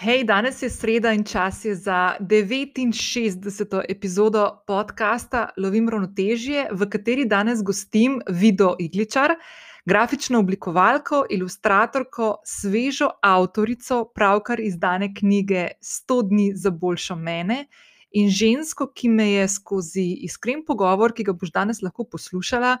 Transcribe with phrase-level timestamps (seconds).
[0.00, 3.82] Hej, danes je sreda in čas je za 69.
[3.88, 9.34] epizodo podcasta Lovim ravnotežje, v kateri danes gostim Vido Igličar,
[9.84, 17.66] grafično oblikovalko, ilustratorko, svežo avtorico pravkar izdane knjige 100 dni za boljšo mene
[18.10, 22.78] in žensko, ki me je skozi iskren pogovor, ki ga boš danes lahko poslušala,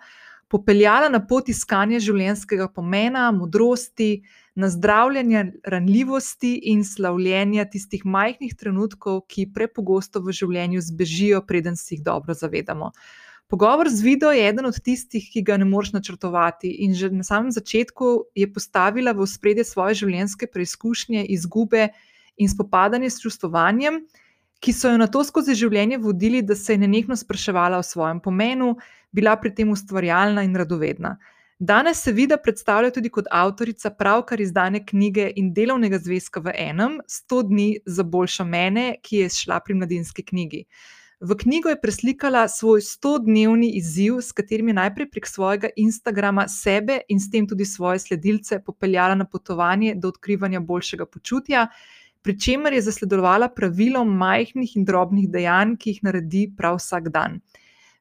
[0.48, 4.22] popeljala na pot iskanja življenjskega pomena, modrosti,
[4.54, 12.04] nazdravljanja ranljivosti in slavljenja tistih majhnih trenutkov, ki prepogosto v življenju zbežijo, preden si jih
[12.04, 12.90] dobro zavedamo.
[13.50, 17.26] Pogovor z Vido je eden od tistih, ki ga ne moreš načrtovati, in že na
[17.26, 21.88] samem začetku je postavila v spredje svoje življenjske preizkušnje, izgube
[22.38, 24.04] in spopadanje s čustovanjem,
[24.62, 28.20] ki so jo na to skozi življenje vodili, da se je nenehno spraševala o svojem
[28.20, 28.76] pomenu,
[29.10, 31.16] bila pri tem ustvarjalna in radovedna.
[31.62, 36.94] Danes se vidi predstavlja tudi kot avtorica pravkar izdane knjige in delovnega zvezka v enem,
[37.04, 40.62] 100 dni za boljšo mene, ki je šla pri mladinski knjigi.
[41.20, 47.02] V knjigo je preslikala svoj 100-dnevni izziv, s katerim je najprej prek svojega Instagrama sebe
[47.08, 51.66] in s tem tudi svoje sledilce popeljala na potovanje do odkrivanja boljšega počutja,
[52.22, 57.42] pri čemer je zasledovala pravilo majhnih in drobnih dejanj, ki jih naredi prav vsak dan.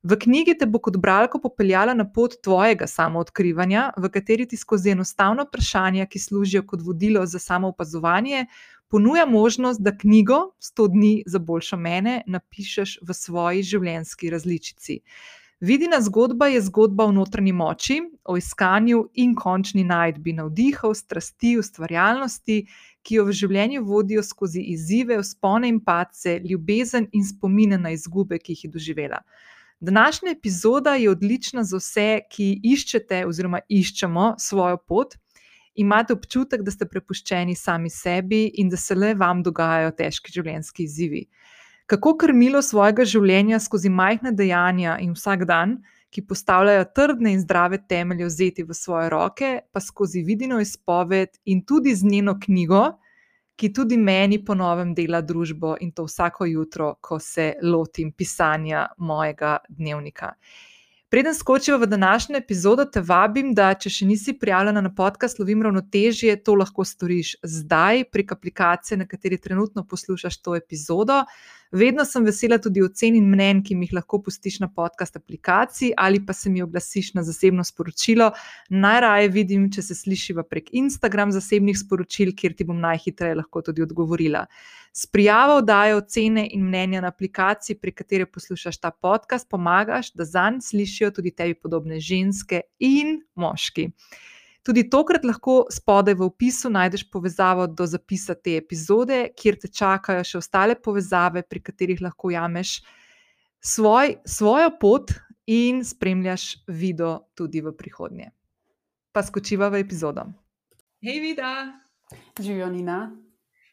[0.04, 4.94] V knjigi te bo kot bralko popeljala na pot tvojega samoodkrivanja, v kateri ti skozi
[4.94, 8.46] enostavna vprašanja, ki služijo kot vodilo za samoopazovanje,
[8.88, 15.02] ponuja možnost, da knjigo 100 dni za boljšo mene napišeš v svoji življenjski različici.
[15.60, 22.62] Vidina zgodba je zgodba o notranji moči, o iskanju in končni najdbi navdihov, strasti, ustvarjalnosti,
[23.04, 28.40] ki jo v življenju vodijo skozi izzive, spone in pace, ljubezen in spomine na izgube,
[28.40, 29.20] ki jih je doživela.
[29.80, 35.16] Današnja epizoda je odlična za vse, ki iščete oziroma iščemo svojo pot.
[35.76, 40.84] Imate občutek, da ste prepuščeni sami sebi in da se le vam dogajajo težki življenjski
[40.84, 41.24] izzivi.
[41.88, 45.80] Kako krmilo svojega življenja skozi majhna dejanja in vsak dan,
[46.12, 51.64] ki postavljajo trdne in zdrave temelje, vzeti v svoje roke, pa skozi vidino izpoved in
[51.66, 52.84] tudi z njeno knjigo,
[53.60, 59.58] ki tudi meni ponovem dela družbo in to vsako jutro, ko se lotim pisanja mojega
[59.70, 60.34] dnevnika.
[61.10, 65.64] Preden skočimo v današnjo epizodo, te vabim, da če še nisi prijavljena na podcast Lovim
[65.66, 71.24] ravnotežje, to lahko storiš zdaj prek aplikacije, na kateri trenutno poslušaš to epizodo.
[71.72, 75.92] Vedno sem vesela tudi ocen in mnen, ki mi jih lahko pustiš na podcast aplikaciji
[75.98, 78.32] ali pa se mi oglasiš na zasebno sporočilo.
[78.70, 83.86] Najraje vidim, če se slišiva prek Instagram zasebnih sporočil, kjer ti bom najhitreje lahko tudi
[83.86, 84.48] odgovorila.
[84.94, 90.26] S prijavo dajo ocene in mnenja na aplikaciji, prek katere poslušaš ta podcast, pomagaš, da
[90.26, 93.92] zanj slišijo tudi tebi podobne ženske in moški.
[94.64, 100.26] Tudi tokrat lahko spodaj v opisu najdeš povezavo do zapisa te epizode, kjer te čakajo
[100.28, 102.80] še ostale povezave, pri katerih lahko jameš
[103.64, 105.16] svoj, svojo pot
[105.48, 108.30] in spremljaš video tudi v prihodnje.
[109.16, 110.28] Pa skočiva v epizodo.
[111.02, 111.54] Hej, vida!
[112.40, 113.00] Živijo, Nina.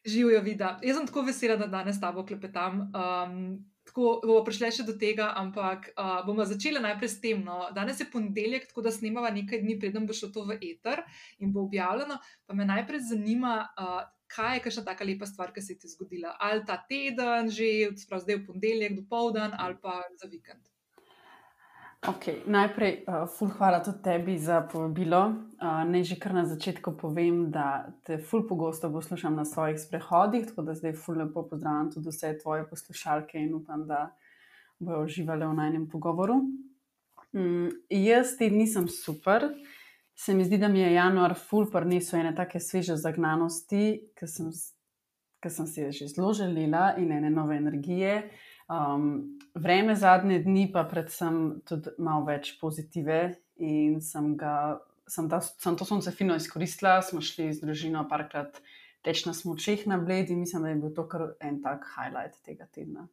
[0.07, 0.77] Živijo, vida.
[0.83, 2.87] Jaz sem tako vesela, da danes s tabo klepetam.
[2.95, 7.41] Um, tako bomo prišli še do tega, ampak uh, bomo začeli najprej s tem.
[7.47, 7.71] No.
[7.77, 11.05] Danes je ponedeljek, tako da snemava nekaj dni, preden bo šlo to v eter
[11.39, 12.19] in bo objavljeno.
[12.47, 15.93] Pa me najprej zanima, uh, kaj je kakšna taka lepa stvar, ki se je ti
[15.95, 16.35] zgodila.
[16.43, 20.67] Ali ta teden, že zdaj v ponedeljek, do povdan, ali pa za vikend.
[22.07, 25.19] Okay, najprej, uh, ful, hvala tudi tebi za povabilo.
[25.59, 30.47] Uh, naj že kar na začetku povem, da te ful pogosto poslušam na svojih sprehodih,
[30.47, 34.15] tako da zdaj ful lepo pozdravljam tudi vse tvoje poslušalke in upam, da
[34.79, 36.39] bojo uživali v najnem pogovoru.
[37.33, 39.51] Um, jaz ti nisem super.
[40.15, 44.55] Se mi zdi, da mi je januar ful prinesel ene take sveže zagnanosti, ki sem,
[45.43, 48.31] sem si jih že zelo želela in ene nove energije.
[48.67, 55.39] Um, vreme zadnje dni pa predvsem tudi malo več pozitive in sem, ga, sem, ta,
[55.39, 56.99] sem to sonce fino izkoristila.
[57.07, 58.59] Smo šli z družino parkrat
[59.07, 62.43] teč na smočeh na bledi in mislim, da je bil to kar en tak highlight
[62.43, 63.07] tega tedna.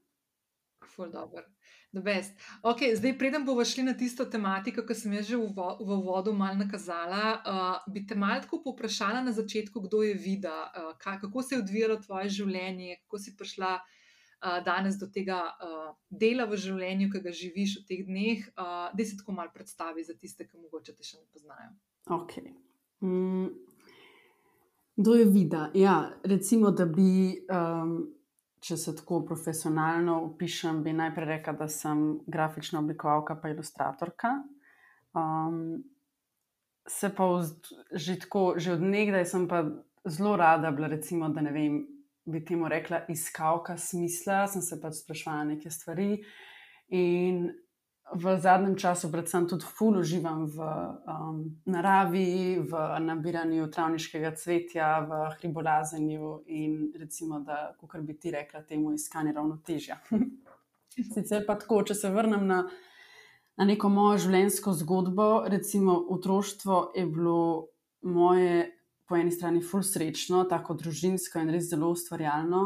[0.96, 1.46] Ful dobro.
[1.94, 5.98] Okay, zdaj, preden bomo šli na tisto tematiko, ki sem jo že v, vo v
[6.02, 10.96] vodu malo nakazala, uh, bi te malo tako poprašala na začetku, kdo je vida, uh,
[10.98, 14.02] kako se je odvijalo tvoje življenje, kako si prišla uh,
[14.66, 19.06] danes do tega uh, dela v življenju, ki ga živiš v teh dneh, uh, da
[19.06, 21.72] se tako malo predstavi za tiste, ki morda te še ne poznajo.
[22.12, 22.40] Ok.
[23.04, 23.48] Mm.
[24.96, 25.70] Kdo je vida?
[25.74, 27.96] Ja, recimo, da bi, um,
[28.62, 34.36] če se tako profesionalno opišem, bi najprej rekla, da sem grafična oblikovalka, pa ilustratorka.
[35.18, 35.82] Um,
[36.88, 39.64] se pa vz, že tako, že od nekdaj sem pa
[40.06, 41.82] zelo rada bila, recimo, da ne vem,
[42.26, 46.24] bi temu rekla, iskalka smisla, sem se pač sprašvala neke stvari.
[46.94, 47.50] In
[48.14, 55.22] v zadnjem času, predvsem tudi ful, uživam v um, naravi, v nabiranju travniškega cvetja, v
[55.40, 60.00] hribolazenju in recimo, da, kot bi ti rekla, temu iskanje ravnotežja.
[61.14, 62.60] Sicer pa tako, če se vrnem na,
[63.58, 67.40] na neko mojo življenjsko zgodbo, recimo otroštvo je bilo
[68.04, 68.73] moje
[69.08, 72.64] po eni strani ful srečno, tako družinsko in res zelo ustvarjalno.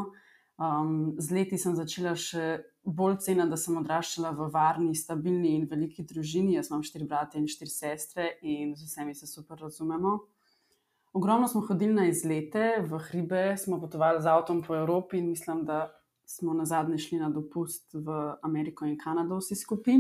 [0.58, 5.68] Um, z leti sem začela še bolj ceniti, da sem odraščala v varni, stabilni in
[5.70, 6.56] veliki družini.
[6.56, 10.18] Jaz imam štiri brate in štiri sestre in z vsemi se super razumemo.
[11.18, 15.64] Ogromno smo hodili na izlete, v hribe smo potovali z avtom po Evropi in mislim,
[15.66, 15.92] da
[16.26, 19.96] smo na zadnje šli na dopust v Ameriko in Kanado vsi skupaj.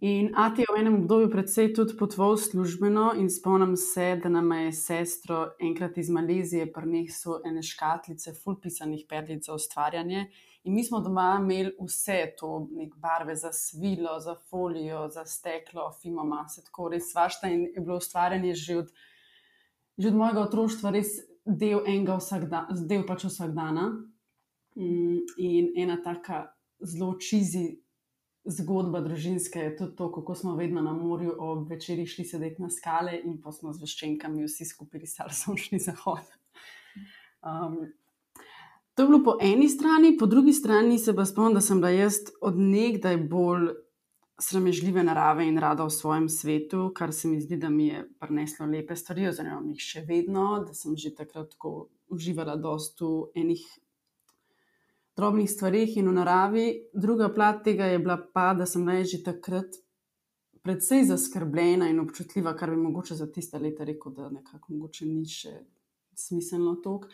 [0.00, 4.50] In Ati je v enem obdobju predvsej tudi potoval službeno in spomnim se, da nam
[4.52, 10.26] je sestro enkrat iz Malezije prinesel ene škatlice, full pisanih perlic za ustvarjanje.
[10.64, 15.92] In mi smo doma imeli vse to, nek barve za svilo, za folijo, za steklo,
[16.02, 18.90] fimo, se tako res svašta in je bilo ustvarjanje že od,
[19.98, 21.06] že od mojega otroštva res
[21.44, 23.92] del enega vsak dan, del pač vsak dana.
[24.74, 26.48] Mm, in ena taka
[26.80, 27.83] zelo čizi
[28.44, 32.70] zgodba družinska je tudi to, kako smo vedno na morju ob večerji šli sedeti na
[32.70, 36.24] skale in pa smo z veščenkami vsi skupaj risali sončni zahod.
[37.44, 37.78] Um,
[38.94, 41.90] to je bilo po eni strani, po drugi strani se pa spomnim, da sem bila
[41.90, 43.72] jaz od nekdaj bolj
[44.38, 48.66] sramežljive narave in rada v svojem svetu, kar se mi zdi, da mi je prineslo
[48.66, 53.62] lepe stvari, oziroma jih še vedno, da sem že takrat tako uživala dosto enih
[55.16, 56.66] drobnih stvarih in v naravi.
[56.94, 59.78] Druga plat tega je bila pa, da sem naj že takrat
[60.64, 65.26] predvsej zaskrbljena in občutljiva, kar bi mogoče za tiste leta rekel, da nekako mogoče ni
[65.28, 65.58] še
[66.16, 67.08] smiselno tok.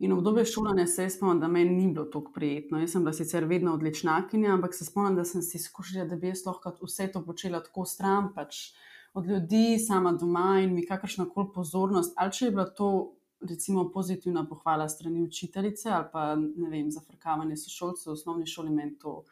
[0.00, 2.78] In obdobje šolanja se spomnim, da meni ni bilo tako prijetno.
[2.80, 6.30] Jaz sem bila sicer vedno odličnakinja, ampak se spomnim, da sem si skušala, da bi
[6.30, 8.70] jaz lahko vse to počela tako stran, pač
[9.14, 12.14] od ljudi, sama doma in mi kakršna koli pozornost.
[12.16, 12.90] Ali če je bila to
[13.40, 18.98] recimo pozitivna pohvala strani učiteljice ali pa ne vem, zafrkavanje sošolcev v osnovni šoli, meni
[18.98, 19.22] to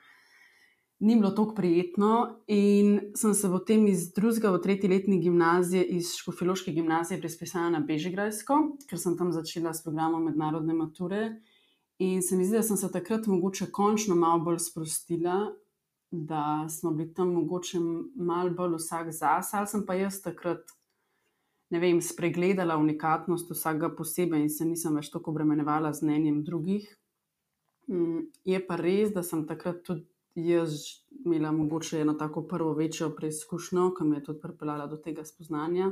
[1.00, 2.38] ni bilo tako prijetno.
[2.46, 7.80] In sem se potem iz drugega v tretji letni gimnazije, iz Škofiloške gimnazije, prespisala na
[7.80, 8.58] Bežigrajsko,
[8.88, 11.38] ker sem tam začela s programom mednarodne mature.
[11.98, 15.52] In se mi zdi, da sem se takrat mogoče končno malo bolj sprostila.
[16.10, 17.78] Da smo bili tam mogoče
[18.16, 20.77] malo bolj vsak zase, ali sem pa jaz takrat
[21.70, 26.88] ne vem, spregledala unikatnost vsakega posebej in se nisem več tako obremenjevala z mnenjem drugih.
[27.88, 30.06] Mm, je pa res, da sem takrat tudi
[30.38, 30.76] jaz
[31.24, 35.90] imela mogoče eno tako prvo večjo preizkušnjo, ki me je tudi pripeljala do tega spoznanja.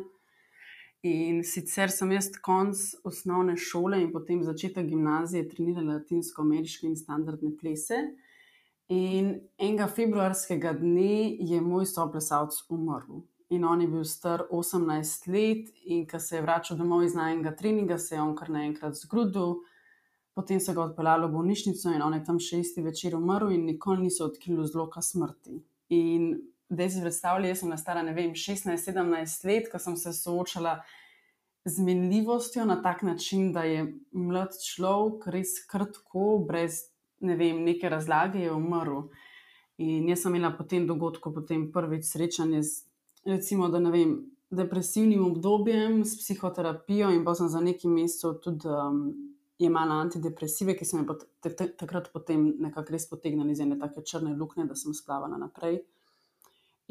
[1.06, 7.52] In sicer sem jaz konc osnovne šole in potem začetek gimnazije trenirala latinsko-ameriške in standardne
[7.60, 8.00] plese.
[8.88, 15.70] In enega februarskega dne je moj soplesalc umrl in on je bil star 18 let,
[15.84, 19.60] in ko se je vračal domov iz najmenjega treninga, se je on kar naenkrat zgrudil.
[20.34, 23.64] Potem so ga odpeljali v bolnišnico in on je tam še isti večer umrl, in
[23.64, 25.62] nikoli niso odkrili zloka smrti.
[25.94, 26.34] In
[26.68, 30.80] zdaj si predstavljaj, jaz sem na stara, ne vem, 16-17 let, ko sem se soočala
[31.66, 36.84] z minljivostjo na tak način, da je mlad človek res krtko, brez
[37.20, 39.06] ne vem, neke razlage, je umrl.
[39.78, 42.84] In jaz sem imela po tem dogodku potem prvič srečanje z
[43.26, 44.16] recimo, da ne vem,
[44.50, 49.00] depresivnim obdobjem s psihoterapijo, in pa sem za neki mesec tudi um,
[49.58, 54.68] jemala antidepresive, ki so me takrat potem nekako res potegnili iz ene tako črne luknje,
[54.68, 55.80] da sem splavala naprej.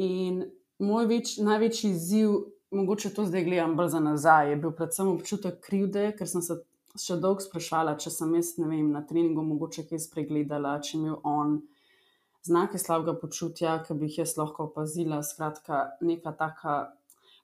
[0.02, 0.44] In
[0.84, 2.36] moj več, največji izziv,
[2.76, 6.60] mogoče to zdaj gledam za nazaj, je bil predvsem občutek krivde, ker sem se
[7.00, 11.20] še dolgo sprašvala, če sem jaz, ne vem, na treningu mogoče kaj spregledala, če imel
[11.24, 11.60] on
[12.46, 15.22] znake slabega počutja, ki bi jih jaz lahko opazila.
[15.24, 16.76] Skratka, neka taka,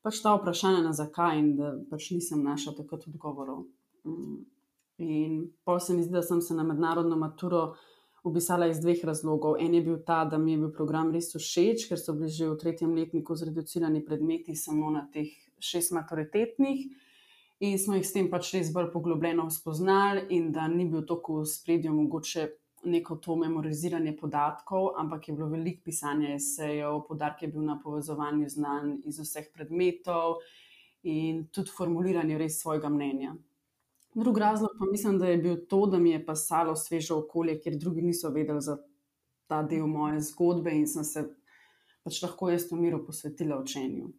[0.05, 3.65] pač ta vprašanja na zakaj in da pač nisem našla takrat odgovorov.
[4.05, 4.41] Mm.
[5.01, 7.73] In pa se mi zdi, da sem se na mednarodno maturo
[8.23, 9.55] upisala iz dveh razlogov.
[9.59, 12.49] En je bil ta, da mi je bil program res všeč, ker so bili že
[12.51, 16.85] v tretjem letniku zreducirani predmeti samo na teh šest maturitetnih.
[17.61, 21.41] In smo jih s tem pač res bolj poglobljeno spoznali, in da ni bil tako
[21.41, 22.47] v spredju mogoče
[22.83, 28.49] neko to memoriziranje podatkov, ampak je bilo veliko pisanja esejev, podarek je bil na povezovanju
[28.49, 30.41] znanj iz vseh predmetov
[31.03, 33.35] in tudi formuliranje res svojega mnenja.
[34.13, 37.77] Drugi razlog pa mislim, da je bil to, da mi je pasalo sveže okolje, kjer
[37.77, 38.77] drugi niso vedeli za
[39.47, 41.23] ta del moje zgodbe in sem se
[42.03, 44.09] pač lahko jaz v miru posvetila učenju.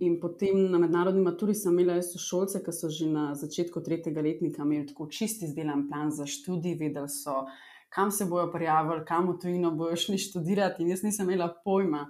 [0.00, 0.06] Mm.
[0.06, 4.62] In potem na mednarodni maturi sem imela sošolce, ki so že na začetku tretjega letnika
[4.62, 7.44] imeli tako čisti izdelan plan za študij, vedeli so,
[7.90, 10.82] kam se bojo prijavili, kam v tujino bojo šli študirati.
[10.82, 12.08] In jaz nisem imela pojma.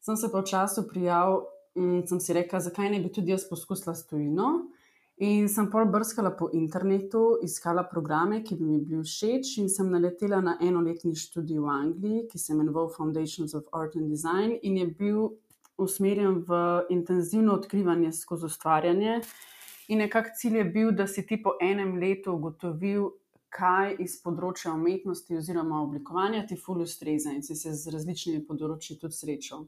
[0.00, 3.48] Sem se pa v času prijavila in sem si rekla, zakaj ne bi tudi jaz
[3.48, 4.68] poskusila s tujino.
[5.16, 9.90] In sem pol brskala po internetu, iskala programe, ki bi mi bili všeč, in sem
[9.90, 14.76] naletela na enoletni študij v Angliji, ki se imenoval Foundations of Art and Design, in
[14.76, 15.28] je bil
[15.78, 19.20] usmerjen v intenzivno odkrivanje skozi ustvarjanje.
[19.88, 23.10] In nekako cilj je bil, da si ti po enem letu ugotovil,
[23.54, 28.98] kaj iz področja umetnosti oziroma oblikovanja ti ful ustreza in si se z različnimi področji
[28.98, 29.66] tudi srečal.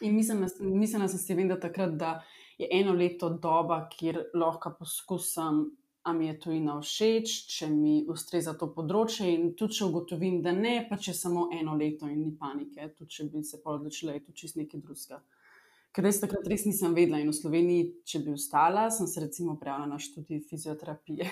[0.00, 2.18] In mislim, mislim, da sem si vedela takrat, da
[2.58, 5.70] je eno leto doba, kjer lahko poskusim,
[6.06, 9.26] a mi je to ina všeč, če mi ustreza to področje.
[9.26, 13.10] In tudi če ugotovim, da ne, pa če samo eno leto in ni panike, tudi
[13.16, 15.18] če bi se pa odločila, je to čist nekaj drugega.
[15.90, 19.56] Ker res takrat res nisem vedela in v Sloveniji, če bi ostala, sem se recimo
[19.58, 21.26] prijavila na študij fizioterapije,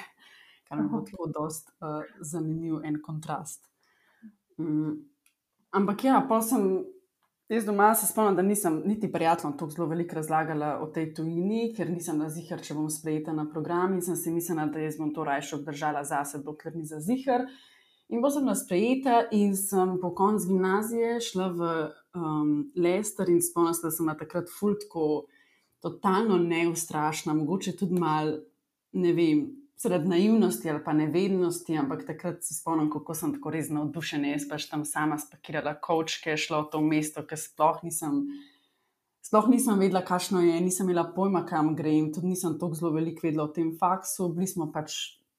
[0.66, 3.70] kar mi bo tako dost uh, zanimiv en kontrast.
[4.58, 5.04] Um,
[5.70, 6.66] ampak ja, pa sem
[7.48, 11.74] Jaz doma se spomnim, da nisem niti prijateljem tako zelo veliko razlagala o tej tujini,
[11.76, 14.96] ker nisem na zihar, če bom sprejeta na program in sem si mislila, da jaz
[14.96, 17.44] bom to raje obdržala zase, dokler ni za zihar.
[18.08, 21.68] In bo sem na sprejeta in sem po koncu gimnazije šla v
[22.16, 25.26] um, Lester in spomnila se, da sem takrat fultko
[25.84, 28.38] totalno neustrašna, mogoče tudi mal,
[28.96, 29.44] ne vem,
[29.76, 34.34] sred naivnosti ali pa nevednosti, ampak takrat se spomnim, kako sem tako res navdušena.
[34.34, 38.24] Jaz pač tam sama spakirala kočke, šla v to mesto, ker sploh nisem.
[39.24, 43.24] Sploh nisem vedela, kakšno je, nisem imela pojma, kam grem, tudi nisem tako zelo veliko
[43.24, 44.28] vedela o tem faksu.
[44.36, 44.98] Bili smo pač,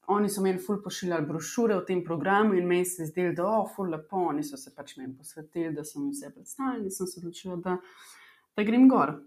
[0.09, 3.45] oni so meni ful pošiljali brošure o tem programu in meni se je zdelo, da
[3.45, 4.25] je oh, ful lepo.
[4.33, 7.61] Oni so se pač meni posvetili, da so mi vse predstavili in sem se odločila,
[7.61, 7.77] da,
[8.57, 9.19] da grem gor.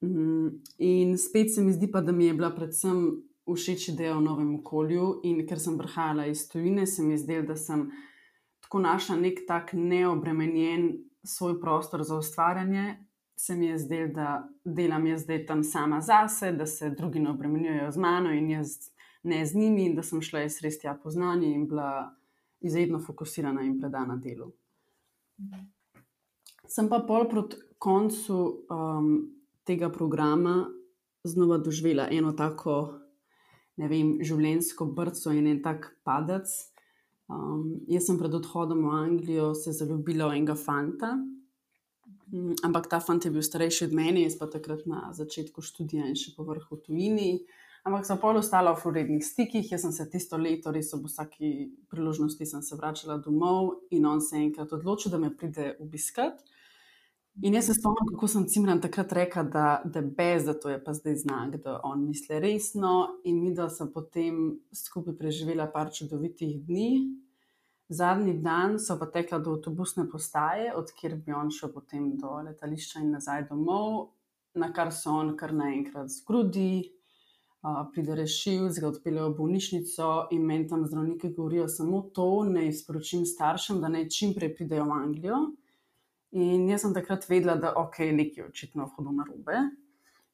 [0.00, 3.04] Mm, in spet se mi zdi pa, da mi je bila predvsem
[3.54, 5.20] všeč ideja v novem okolju.
[5.24, 7.90] In ker sem prihajala iz tujine, se mi je zdelo, da sem
[8.60, 12.96] tako našla nek tak neobremenjen svoj prostor za ustvarjanje.
[13.36, 17.30] Se mi je zdelo, da delam jaz zdaj tam sama zase, da se drugi ne
[17.30, 18.90] obremenjujejo z mano in jaz
[19.22, 22.14] ne z njimi, in da sem šla jaz res tja po znanje in bila
[22.60, 24.52] izredno fokusirana in predana delu.
[26.66, 29.10] Sem pa pol proti koncu um,
[29.64, 30.66] tega programa
[31.24, 33.05] znova doživela eno tako
[33.80, 36.50] ne vem, življenjsko brco in en tak padec.
[37.26, 41.16] Um, jaz sem pred odhodom v Anglijo se zaljubila v enega fanta,
[42.30, 46.06] um, ampak ta fant je bil starejši od mene, jaz pa takrat na začetku študija
[46.06, 47.40] in še po vrhu tujini.
[47.86, 51.50] Ampak sem pol ostala v urednih stikih, jaz sem se tisto leto, res ob vsaki
[51.90, 56.42] priložnosti, se vračala domov in on se je enkrat odločil, da me pride obiskat.
[57.42, 60.78] In jaz se spomnim, kako sem Cimran takrat rekla, da, da, bez, da to je
[60.84, 63.20] pa zdaj znak, da on misli resno.
[63.24, 66.90] In mi, da sem potem skupaj preživela par čudovitih dni.
[67.92, 73.04] Zadnji dan so pa tekla do avtobusne postaje, odkjer bi on šel potem do letališča
[73.04, 74.14] in nazaj domov,
[74.56, 76.88] na kar so on kar naenkrat zgrudi,
[77.60, 82.72] uh, pride rešil, ga odpeljejo v bolnišnico in meni tam zdravniki govorijo samo to, naj
[82.80, 85.44] sporočim staršem, da naj čim prej pridejo v Anglijo.
[86.32, 89.60] In jaz sem takrat vedela, da ok, nekaj je očitno hodilo na robe.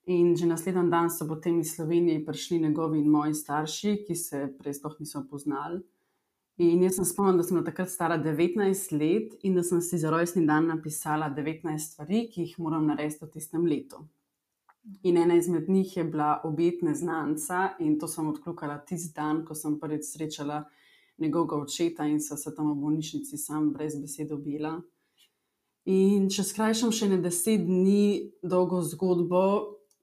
[0.07, 4.47] In že naslednji dan so potem iz Slovenije prišli njegovi in moji starši, ki se
[4.59, 5.83] prej sploh niso poznali.
[6.59, 10.11] In jaz sem spomnila, da sem takrat stara 19 let in da sem si za
[10.11, 14.03] rojstni dan napisala 19 stvari, ki jih moram narediti v tistem letu.
[15.03, 19.55] In ena izmed njih je bila obetne znanca, in to sem odkljukala tisti dan, ko
[19.55, 20.65] sem prvič srečala
[21.19, 24.81] njegovega očeta in so se tam v bolnišnici sam brez besede obila.
[25.91, 29.43] In če skrajšam še ne deset dni dolgo zgodbo,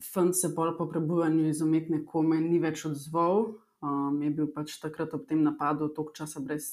[0.04, 3.54] fant se bolj po prebujanju iz umetne kome ni več odzval.
[3.80, 6.66] Um, je bil pač takrat ob tem napadu toliko časa brez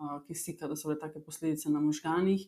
[0.00, 2.46] uh, kisika, da so bile take posledice na možganjih.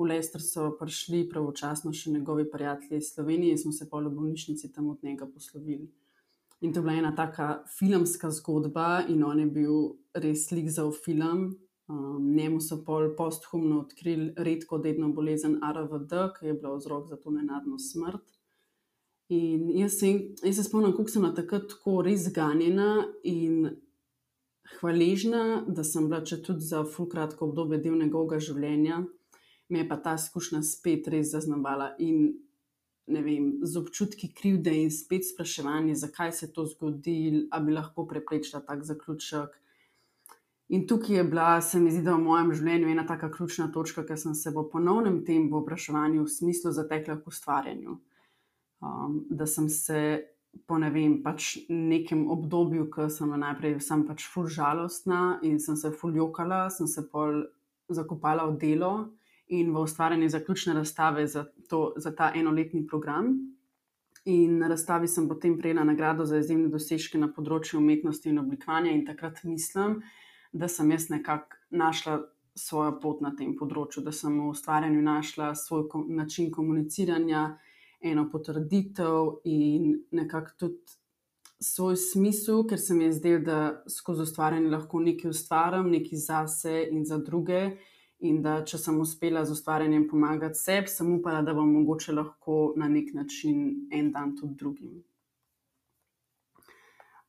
[0.00, 4.14] V Lester so prišli pravočasno še njegovi prijatelji iz Slovenije in smo se pa v
[4.16, 5.90] bolnišnici tam od njega poslovili.
[6.64, 9.76] In to je bila ena taka filmska zgodba, in on je bil
[10.16, 11.52] res slik za film,
[11.88, 17.16] Um, njemu so pol posthumno odkrili redko dedno bolezen ARVD, ki je bila vzrok za
[17.16, 18.24] to nenadno smrt.
[19.28, 20.12] In jaz se,
[20.42, 23.68] jaz se spomnim, kako sem takrat tako res ganjena in
[24.78, 29.02] hvaležna, da sem bila če tudi za fulkratko obdobje del njegovega življenja,
[29.68, 32.32] me je pa ta izkušnja spet res zaznamovala in
[33.06, 37.76] ne vem, z občutki krivde in spet spraševanje, zakaj se je to zgodilo, ali bi
[37.76, 39.60] lahko preprečila tak zaključek.
[40.68, 44.16] In tukaj je bila, se mi zdi, v mojem življenju ena taka ključna točka, ker
[44.18, 47.98] sem se v ponovnem tem povpraševanju v smislu zatekla k ustvarjanju.
[48.84, 50.00] Um, da sem se
[50.66, 55.76] po ne vem, pač nekem obdobju, ko sem najprej sem pač ful žalostna in sem
[55.76, 57.44] se ful jokala, sem se pol
[57.90, 58.92] zakopala v delo
[59.52, 63.34] in v ustvarjanje zaključne razstave za, to, za ta enoletni program.
[64.24, 68.94] In na razstavi sem potem prejela nagrado za izjemne dosežke na področju umetnosti in oblikovanja,
[68.94, 70.23] in takrat mislim, da
[70.68, 72.22] sem jaz nekako našla
[72.54, 77.58] svojo pot na tem področju, da sem v ustvarjanju našla svoj ko način komuniciranja,
[78.04, 81.00] eno potrditev in nekako tudi
[81.64, 83.58] svoj smisel, ker se mi je zdelo, da
[83.90, 87.64] skozi ustvarjanje lahko nekaj ustvarjam, nekaj zase in za druge.
[88.24, 92.72] In da če sem uspela z ustvarjanjem pomagati sebi, sem upala, da bom mogoče lahko
[92.80, 95.02] na nek način en dan tudi drugim.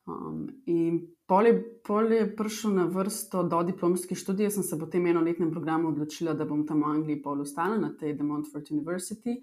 [0.06, 4.86] Um, in pol je, pol je prišel na vrsto do diplomske študije, sem se po
[4.86, 8.70] tem enoletnem programu odločila, da bom tam v Angliji pol ostala na tej The Montfort
[8.70, 9.40] University.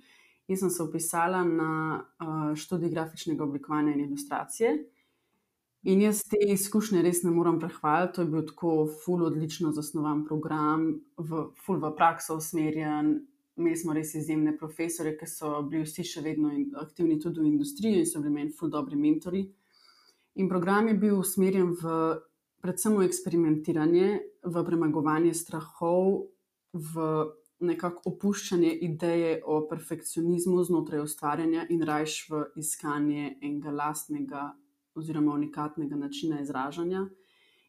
[0.48, 4.74] Jaz sem se upisala na uh, študij grafičnega oblikovanja in ilustracije.
[5.84, 8.16] In jaz te izkušnje res ne morem prehvaliti.
[8.16, 8.74] To je bil tako
[9.04, 10.86] ful odlično zasnovan program,
[11.18, 13.18] v, ful v prakso usmerjen.
[13.60, 18.00] Imeli smo res izjemne profesore, ki so bili vsi še vedno aktivni tudi v industriji
[18.00, 19.44] in so bili meni ful dobri mentori.
[20.36, 22.18] In program je bil usmerjen v
[22.64, 24.10] predvsem v eksperimentiranje,
[24.44, 26.30] v premagovanje strahov,
[26.74, 26.94] v
[27.64, 34.48] nekako opuščanje ideje o perfekcionizmu znotraj ustvarjanja in rajš v iskanje enega lastnega
[34.96, 37.06] oziroma unikatnega načina izražanja.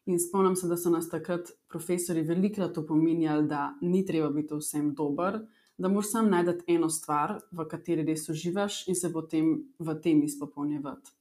[0.05, 4.93] In spomnim se, da so nas takrat profesori velikrat opominjali, da ni treba biti vsem
[4.93, 5.39] dober,
[5.77, 10.21] da moraš sam najti eno stvar, v kateri res uživaš in se potem v tem
[10.23, 11.14] izpopolnjevati.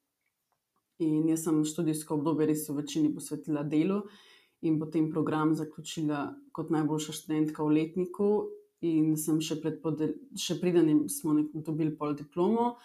[1.02, 4.04] In jaz sem študijsko obdobje res v večini posvetila delu
[4.62, 8.28] in potem program zaključila kot najboljša študentka v letniku
[8.84, 9.80] in sem še pred
[10.38, 12.76] še pridanjem smo dobili pol diplomo.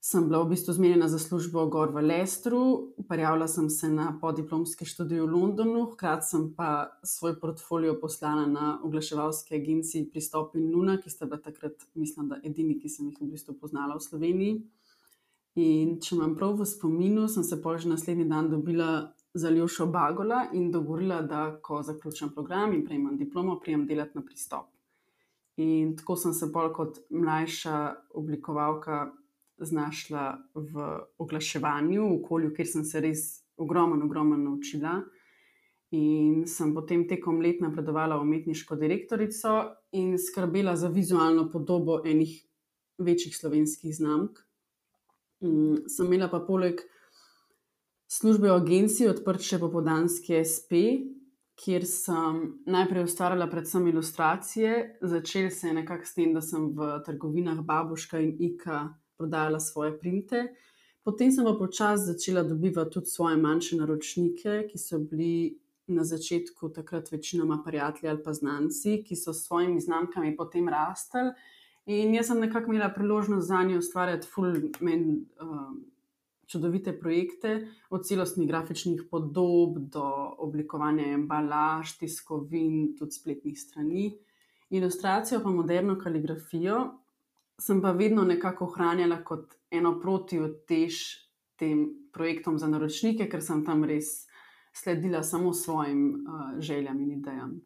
[0.00, 2.60] Sem bila v bistvu zmenjena za službo gor v Lestru,
[3.08, 8.78] prijavila sem se na podiplomski študij v Londonu, hkrati sem pa svoj portfolio poslala na
[8.80, 13.20] oglaševalske agencije Pristop in Luna, ki sta bila takrat, mislim, da edini, ki sem jih
[13.20, 14.54] v bistvu poznala v Sloveniji.
[15.58, 19.86] In če imam prav v spominu, sem se pa že naslednji dan dobila za Ljušo
[19.86, 24.70] Bagola in dogovorila, da ko zaključim program in prejmem diplomo, prijem delati na Pristop.
[25.56, 27.78] In tako sem se bolj kot mlajša
[28.14, 29.10] oblikovalka
[29.58, 30.86] znašla v
[31.18, 33.24] oglaševanju, v okolju, kjer sem se res
[33.56, 35.00] ogromno, ogromno naučila.
[35.90, 39.56] In sem potem tekom let napredovala v umetniško direktorico
[39.92, 42.38] in skrbela za vizualno podobo enih
[42.98, 44.38] večjih slovenskih znamk.
[45.40, 46.82] Um, sem imela pa poleg
[48.10, 50.80] službe v agenciji odprt še popodanski SP,
[51.60, 54.98] kjer sem najprej ustvarjala predvsem ilustracije.
[55.02, 58.88] Začel se je nekako s tem, da sem v trgovinah Babuška in Ika
[59.20, 60.48] prodajala svoje printe.
[61.04, 65.58] Potem sem pa počasi začela dobivati tudi svoje manjše naročnike, ki so bili
[65.90, 71.32] na začetku takrat večinoma prijatelji ali pa znanci, ki so s svojimi znamkami potem rastli.
[71.90, 75.06] In jaz sem nekako imela priložnost za njo ustvarjati fulmen.
[75.40, 75.72] Uh,
[76.50, 80.04] čudovite projekte, od celostnih grafičnih podob do
[80.38, 84.10] oblikovanja embalaž, tiskovin, tudi spletnih strani.
[84.70, 86.80] Ilustracijo, pa moderno kaligrafijo,
[87.58, 90.98] sem pa vedno nekako ohranjala kot eno protivtež
[91.56, 94.26] tem projektom za naročnike, ker sem tam res
[94.74, 97.60] sledila samo svojim uh, željam in idejam.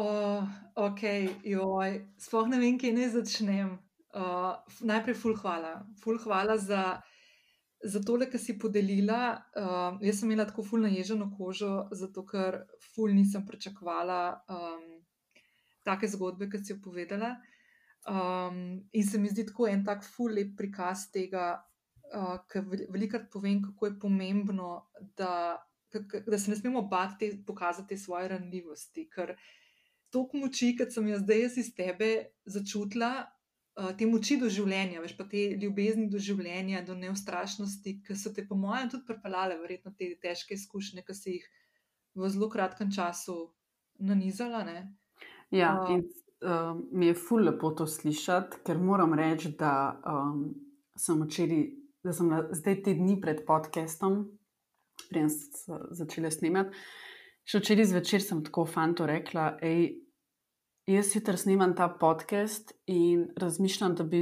[0.00, 1.00] Uh, ok,
[1.44, 3.74] joj, sploh ne vem, kje naj začnem.
[4.16, 4.54] Uh,
[4.88, 5.74] najprej, ful hvala.
[6.00, 6.84] Ful hvala za,
[7.84, 9.20] za tole, kar si podelila.
[9.52, 12.62] Uh, jaz sem imela tako ful naježeno kožo, zato ker
[12.94, 14.88] ful nisem pričakovala um,
[15.84, 17.34] take zgodbe, kot si jo povedala.
[18.08, 21.52] Um, in se mi zdi tako en tak ful lep prikaz tega,
[22.16, 24.74] uh, ker velikrat povem, kako je pomembno,
[25.18, 25.60] da,
[25.92, 29.10] da se ne smemo bati pokazati svoje ranljivosti.
[29.12, 29.36] Ker
[30.10, 32.10] to moči, kot sem jo zdaj iz tebe
[32.44, 33.28] začutila,
[33.80, 38.32] Eh, te moči do življenja, veš pa te ljubezni do življenja, do neustrašnosti, ki so
[38.34, 41.46] te, po mojem, tudi pripeljale, verjetno te težke izkušnje, ki si jih
[42.18, 43.36] v zelo kratkem času
[44.10, 44.64] nanizala.
[44.66, 44.80] Ne?
[45.54, 46.02] Ja, uh, in
[46.42, 50.48] uh, mi je ful lepo to slišati, ker moram reči, da um,
[50.98, 51.64] sem včeraj,
[52.04, 54.24] da sem zdaj te dni pred podcastom,
[55.08, 56.84] prej sem začela snemati.
[57.50, 59.88] Še včeraj zvečer sem tako fanto rekla, hej,
[60.90, 64.20] Jaz sicer snimam ta podcast in razmišljam, da bi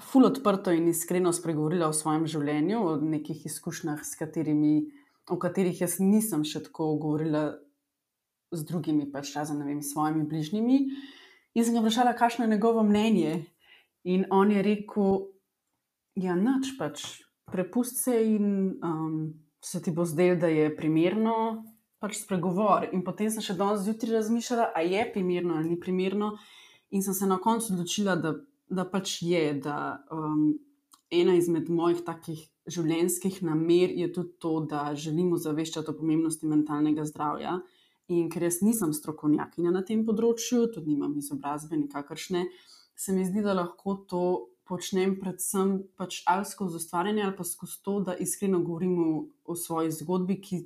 [0.00, 4.86] ful odprto in iskreno spregovorila o svojem življenju, o nekih izkušnjah, katerimi,
[5.28, 7.42] o katerih jaz nisem še tako govorila
[8.56, 10.78] z drugimi, pač razen, ne vem, svojimi bližnjimi.
[11.52, 13.34] In sem ga vprašala, kakšno je njegovo mnenje.
[14.08, 15.26] In on je rekel,
[16.24, 17.04] ja, noč pač,
[17.52, 19.20] prepusti se in um,
[19.60, 21.36] se ti bo zdelo, da je primerno,
[22.00, 22.88] pač spregovor.
[22.96, 26.34] In potem sem še danes zjutraj razmišljala, a je primerno ali ni primerno.
[26.90, 28.34] In sem se na koncu odločila, da,
[28.66, 30.54] da pač je, da um,
[31.12, 37.04] ena izmed mojih takih življenjskih namer je tudi to, da želimo zaveščati o pomembnosti mentalnega
[37.08, 37.60] zdravja.
[38.10, 42.48] In ker jaz nisem strokovnjakinja na tem področju, tudi nimam izobrazbe, nikakršne,
[42.98, 44.24] se mi zdi, da lahko to
[44.70, 49.12] počnem predvsem pač ali skozi ustvarjanje, ali pa skozi to, da iskreno govorim o,
[49.44, 50.60] o svoji zgodbi, ki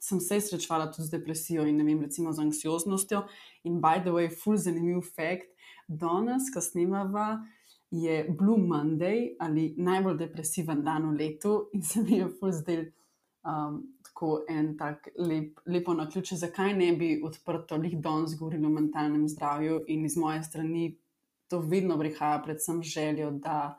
[0.00, 3.24] sem se srečala tudi z depresijo in vem, recimo z anksioznostjo.
[3.64, 5.50] In by the way, full zanimiv fakt,
[5.88, 7.44] danes, ko snemava,
[7.90, 12.86] je Blue Monday ali najbolj depresiven dan v letu in se mi je full zdel.
[13.46, 18.66] Um, tako en tak lep, lepo na ključe, zakaj ne bi odprto lih danes govorili
[18.66, 20.96] o mentalnem zdravju, in iz moje strani
[21.48, 23.78] to vedno prihaja, predvsem željo, da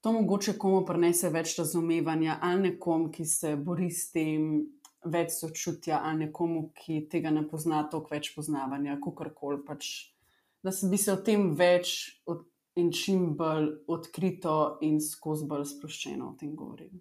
[0.00, 4.66] to mogoče komu prinese več razumevanja, ali nekom, ki se bori s tem,
[5.04, 9.90] več sočutja, ali nekomu, ki tega ne pozna, toliko več poznavanja, kako koli pač.
[10.62, 12.44] Da bi se o tem več od,
[12.76, 17.00] in čim bolj odkrito in skozi bolj sproščeno o tem govorili.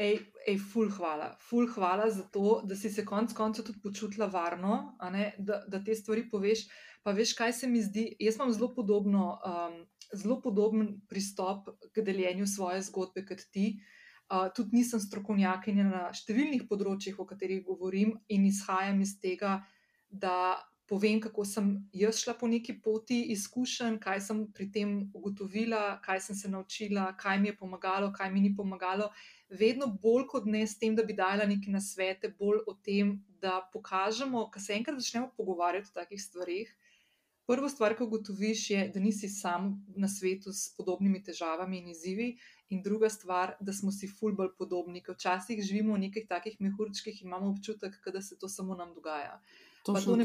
[0.00, 0.16] Ej,
[0.48, 1.34] ej, ful, hvala.
[1.38, 4.96] Ful, hvala za to, da si se konec koncev tudi počutila varno,
[5.38, 6.64] da, da te stvari poveš.
[7.04, 8.08] Pa veš, kaj se mi zdi?
[8.18, 9.76] Jaz imam zelo, podobno, um,
[10.16, 13.74] zelo podoben pristop k deljenju svoje zgodbe kot ti.
[13.76, 14.03] Uh,
[14.56, 19.58] tudi nisem strokovnjakinja na številnih področjih, o katerih govorim, in izhajam iz tega,
[20.10, 20.36] da
[20.86, 26.20] povem, kako sem jaz šla po neki poti izkušenj, kaj sem pri tem ugotovila, kaj
[26.26, 29.10] sem se naučila, kaj mi je pomagalo, kaj mi ni pomagalo.
[29.48, 33.60] Vedno bolj kot ne s tem, da bi dala neke nasvete, bolj o tem, da
[33.72, 36.74] pokažemo, ko se enkrat začnemo pogovarjati o takih stvarih.
[37.48, 42.30] Prva stvar, ki ugotoviš, je, da nisi sam na svetu s podobnimi težavami in izzivi,
[42.68, 47.22] in druga stvar, da smo si fulbol podobni, ker včasih živimo v nekih takih mehurčkih
[47.22, 49.40] in imamo občutek, da se to samo nam dogaja.
[49.84, 50.24] To to ne,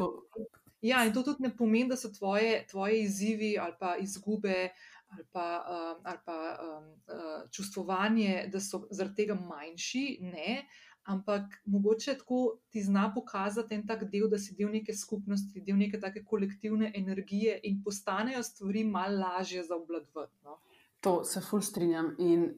[0.82, 4.70] ja, in to tudi ne pomeni, da so tvoje, tvoje izzivi ali pa izgube
[5.10, 10.20] ali pa, um, ali pa um, uh, čustvovanje, da so zaradi tega manjši.
[10.22, 10.66] Ne.
[11.10, 15.78] Ampak mogoče tako ti zna pokazati en tak del, da si del neke skupnosti, del
[15.78, 20.38] neke take kolektivne energije in postanejo stvari malo lažje za obladovati.
[20.44, 20.60] No?
[21.00, 22.14] To se ful strinjam.
[22.20, 22.50] In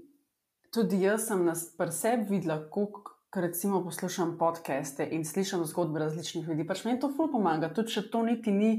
[0.73, 6.01] tudi jaz sem nas pri sebi videla, koliko ker recimo poslušam podcaste in slišim zgodbe
[6.03, 6.65] različnih ljudi.
[6.67, 8.71] Pač meni to ful pomaga, tudi če to niti ni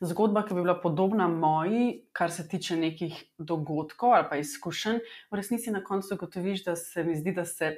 [0.00, 5.00] zgodba, ki bi bila podobna moji, kar se tiče nekih dogodkov ali pa izkušenj.
[5.32, 7.74] V resnici na koncu ugotoviš, da se mi zdi, da se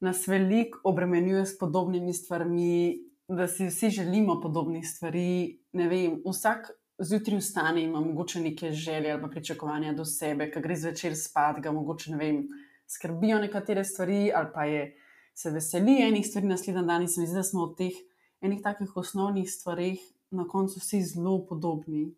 [0.00, 5.58] nas veliko obremenjuje s podobnimi stvarmi, da si vsi želimo podobnih stvari.
[5.72, 6.70] Ne vem, vsak.
[6.98, 11.60] Zjutraj vstane in ima mogoče neke želje ali pričakovanja do sebe, ki gre zvečer spat,
[11.62, 12.48] ga mogoče ne vem,
[12.88, 14.96] skrbijo nekatere stvari, ali pa je
[15.34, 18.00] se veseli enih stvari, naslednji dan in se mi zdi, da smo v teh
[18.40, 22.14] enih takih osnovnih stvarih na koncu vsi zelo podobni.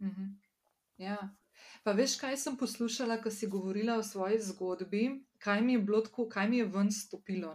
[0.00, 0.36] -hmm.
[0.98, 1.34] Ja.
[1.82, 6.00] Pa veš, kaj sem poslušala, ko si govorila o svoji zgodbi, kaj mi je bilo
[6.00, 7.54] tako, kaj mi je ven stopilo.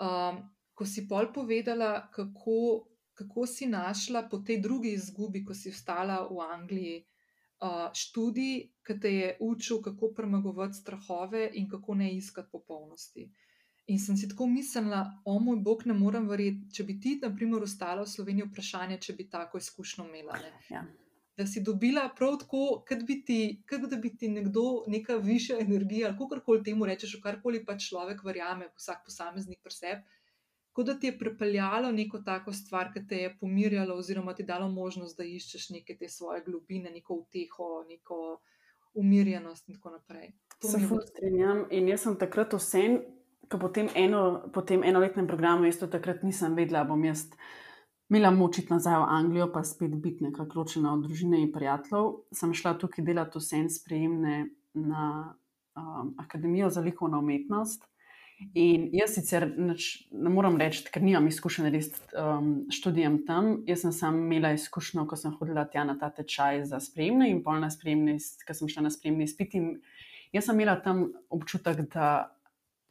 [0.00, 0.42] Um,
[0.74, 2.86] ko si pol povedala, kako,
[3.20, 6.98] kako si našla po tej drugi izgubi, ko si vstala v Angliji,
[7.92, 8.54] študij,
[8.86, 13.28] ki te je učil, kako premagovati strahove in kako ne iskati popolnosti.
[13.90, 17.32] In sem si tako mislila, o moj bog, ne morem verjeti, če bi ti, na
[17.34, 20.38] primer, ostala v Sloveniji, vprašanje, če bi tako izkušnjo imela.
[20.70, 20.84] Ja.
[21.36, 25.58] Da si dobila prav tako, kot bi ti, kot da bi ti nekdo, neka višja
[25.60, 30.19] energija, kako koli temu rečeš, karkoli pa človek verjame, vsak posameznik pri sebi.
[30.72, 34.68] Kot da ti je pripeljalo neko tako stvar, ki te je pomirjalo, oziroma ti dalo
[34.68, 38.40] možnost, da iščeš neke te svoje globine, neko uteho, neko
[38.94, 40.32] umirjenost in tako naprej.
[40.60, 41.64] To se strinjam.
[41.70, 43.00] In jaz sem takrat vsem
[43.58, 47.26] potem eno, po tem enoletnem programu, jaz to takrat nisem vedela, bom jaz
[48.10, 52.12] imela moč iti nazaj v Anglijo, pa spet biti nekako ločena od družine in prijateljev.
[52.34, 54.36] Sem šla tukaj delati vse en sprejemne
[54.74, 55.04] na
[55.78, 57.86] um, Akademijo za likovno umetnost.
[58.54, 63.50] In jaz sicer neč, ne morem reči, ker nimam izkušenj res um, študijem tam.
[63.68, 67.42] Jaz sem sam imela izkušnjo, ko sem hodila tja na ta tečaj za sprejemne in
[67.46, 69.62] polna sprejemne, ker sem šla na sprejemne izpiti.
[70.34, 72.30] Jaz sem imela tam občutek, da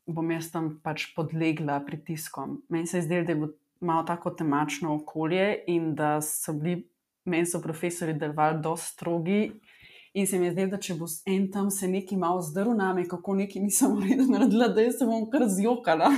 [0.09, 2.61] bom jaz tam pač podlegla pritiskom.
[2.69, 6.83] Meni se je zdelo, da je bilo tako temačno okolje in da so bili
[7.29, 9.41] meni so profesori delovali dosti strogi.
[10.19, 13.05] In se mi je zdelo, da če bo en tam se nekaj malo zdrl name,
[13.07, 13.95] kako nekaj nisem
[14.33, 16.09] naredila, da se bom kar zjokala.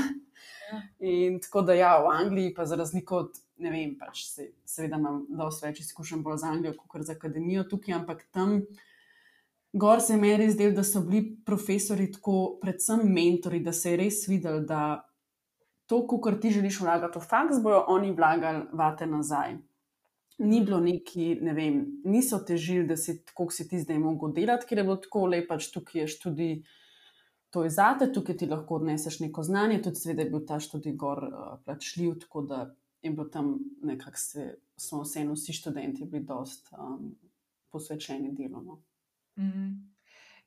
[0.72, 0.80] Ja.
[1.06, 4.98] In tako da ja, v Angliji, pa za razliko od, ne vem, pač se, seveda
[4.98, 8.64] imam dosti več izkušenj bolj z Anglijo, kot z akademijo tukaj, ampak tam
[9.74, 14.00] Gor se je meni zdelo, da so bili profesori tako, predvsem mentori, da se je
[14.02, 15.06] res videl, da
[15.88, 19.56] to, kar ti želiš vlagati v faks, bojo oni vlagali vate nazaj.
[20.40, 24.32] Ni bilo neki, ne vem, niso težili, da si tako, kot si ti zdaj mogel
[24.34, 26.54] delati, ker je bilo tako lepo, pač tukaj je študij,
[27.52, 30.96] to je zate, tukaj ti lahko odneseš neko znanje, tudi sveda je bil ta študij
[30.98, 32.62] gor uh, plačljiv, tako da
[33.02, 37.16] je bilo tam nekako se, smo vseeno vsi študenti bili dost um,
[37.70, 38.62] posvečeni delu.
[38.62, 38.82] No.
[39.36, 39.91] Mm.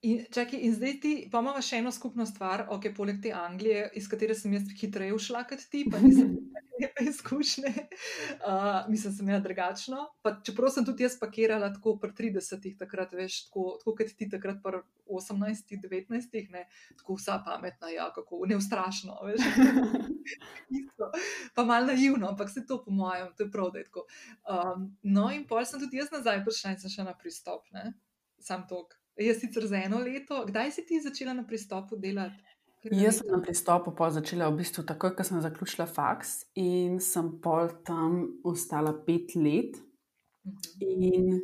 [0.05, 3.87] In, čaki, in zdaj ti, pa imamo še eno skupno stvar, ok, poleg te Anglije,
[3.97, 6.35] iz katere sem jaz hitreje ušla kot ti, pa nisem
[6.83, 7.71] lepe izkušnje,
[8.51, 10.03] uh, mislim, sem imela drugačno.
[10.21, 14.29] Pa, čeprav sem tudi jaz pakirala tako pri 30-ih, takrat veš, tako, tako kot ti
[14.29, 16.67] takrat pri 18-ih, 19-ih, ne,
[17.01, 19.41] tako vsa pametna, ja, kako neustrašno, veš.
[21.57, 24.05] pa malo naivno, ampak se to po mojem, to je prav, da je tako.
[24.45, 27.95] Um, no in pol sem tudi jaz nazaj prišla in sem še na pristop, ne
[28.45, 28.99] sam tok.
[29.17, 32.43] Jaz sicer za eno leto, kdaj si ti začela na pristopu delati?
[32.91, 37.71] Jaz sem na pristopu začela v bistvu takoj, ko sem zaključila faks in sem pol
[37.87, 39.79] tam ostala pet let.
[40.45, 40.53] Mhm.
[40.81, 41.41] In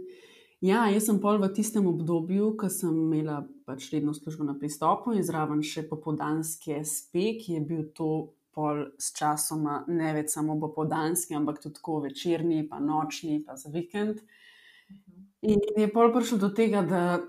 [0.61, 5.15] ja, jaz sem pol v tistem obdobju, ko sem imela pač redno službo na pristopu
[5.15, 10.59] in zraven še popodanski SP, ki je bil to pol s časoma ne več samo
[10.61, 14.21] popodanski, ampak tudi tako večerni, pa nočni, pa za vikend.
[15.41, 17.23] In je pol prišlo do tega, da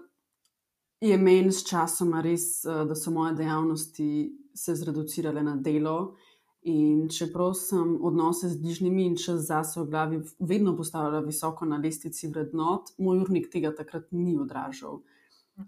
[1.01, 6.15] je meni s časom res, eh, da so moje dejavnosti se zreducirale na delo.
[6.61, 11.77] In čeprav sem odnose z bližnjimi in čas zase v glavi vedno postavljala visoko na
[11.77, 15.01] lestvici vrednot, moj urnik tega takrat ni odražal.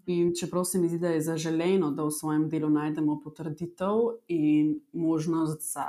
[0.06, 4.80] In čeprav se mi zdi, da je zaželeno, da v svojem delu najdemo potrditev in
[4.94, 5.86] možnost za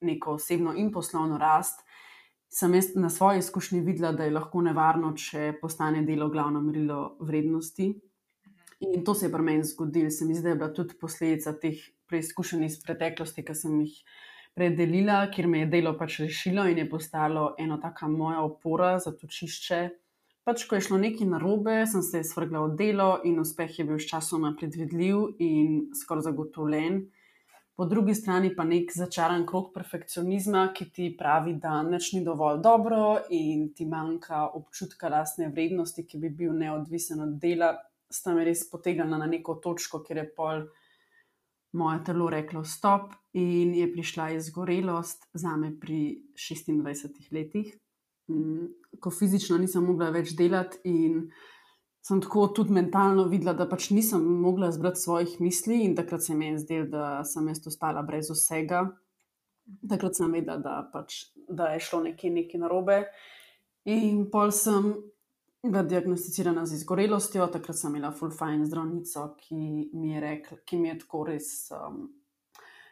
[0.00, 1.84] neko osebno in poslovno rast,
[2.48, 7.16] sem jaz na svoji izkušnji videla, da je lahko nevarno, če postane delo glavno merilo
[7.20, 7.92] vrednosti.
[8.92, 10.10] In to se je pri meni zgodilo.
[10.10, 13.96] Se mi zdi, da je bila tudi posledica teh preizkušenj iz preteklosti, ki sem jih
[14.54, 19.14] predelila, kjer me je delo pač rešilo in je postalo eno tako moja opora za
[19.16, 19.80] točišče.
[20.44, 23.98] Pač, ko je šlo nekaj narobe, sem se svrgla v delo in uspeh je bil
[23.98, 27.06] sčasoma predvidljiv in skoraj zagotovljen
[27.76, 32.60] po drugi strani pa nek začaran krok perfekcionizma, ki ti pravi, da nič ni dovolj
[32.62, 33.00] dobro
[33.34, 37.72] in ti manjka občutka lastne vrednosti, ki bi bil neodvisen od dela,
[38.10, 40.66] sta me res potegnila na neko točko, kjer je pol
[41.74, 47.74] moje telo reklo stop in je prišla izgorelost za me pri 26 letih,
[48.30, 48.66] mm,
[49.00, 51.26] ko fizično nisem mogla več delati in
[52.04, 56.34] sem tako tudi mentalno videla, da pač nisem mogla zbrati svojih misli in takrat se
[56.34, 58.84] mi je zdelo, da sem jaz ostala brez vsega.
[59.88, 62.98] Takrat sem vedela, da, pač, da je šlo nekaj, nekaj narobe.
[63.88, 64.92] In pol sem
[65.70, 69.56] bila diagnosticirana z izgorelostjo, takrat sem imela full fine zdravnico, ki
[69.92, 71.48] mi je, rekla, ki mi je tako res.
[71.72, 72.04] Um,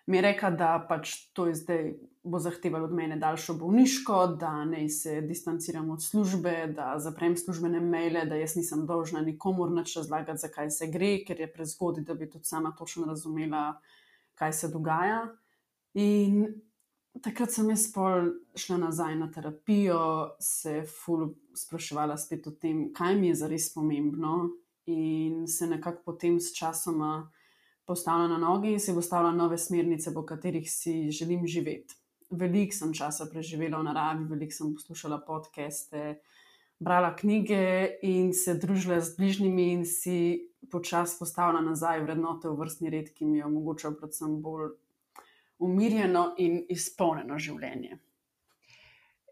[0.06, 4.64] mi je rekla, da pač to je zdaj bo zahtevalo od mene daljšo bolniško, da
[4.64, 9.96] naj se distanciram od službe, da zaprem službene maile, da jaz nisem dolžna nikomor več
[9.96, 13.80] razlagati, zakaj se gre, ker je prezgodaj, da bi tudi sama točno razumela,
[14.38, 15.24] kaj se dogaja.
[15.94, 16.46] In
[17.20, 23.16] takrat sem jaz pol šla nazaj na terapijo, se ful spraševala spet o tem, kaj
[23.20, 24.50] mi je zares pomembno,
[24.86, 27.30] in se nekako potem s časoma
[27.86, 31.94] postavila na noge in se postavila nove smernice, po katerih si želim živeti.
[32.30, 36.20] Veliko sem časa preživela v naravi, veliko sem poslušala podcaste,
[36.80, 42.90] brala knjige in se družila z bližnjimi, in si počasi postavila nazaj vrednote v vrstni
[42.90, 44.72] red, ki mi je omogočal predvsem bolj
[45.62, 47.98] umirjeno in izpolnjeno življenje.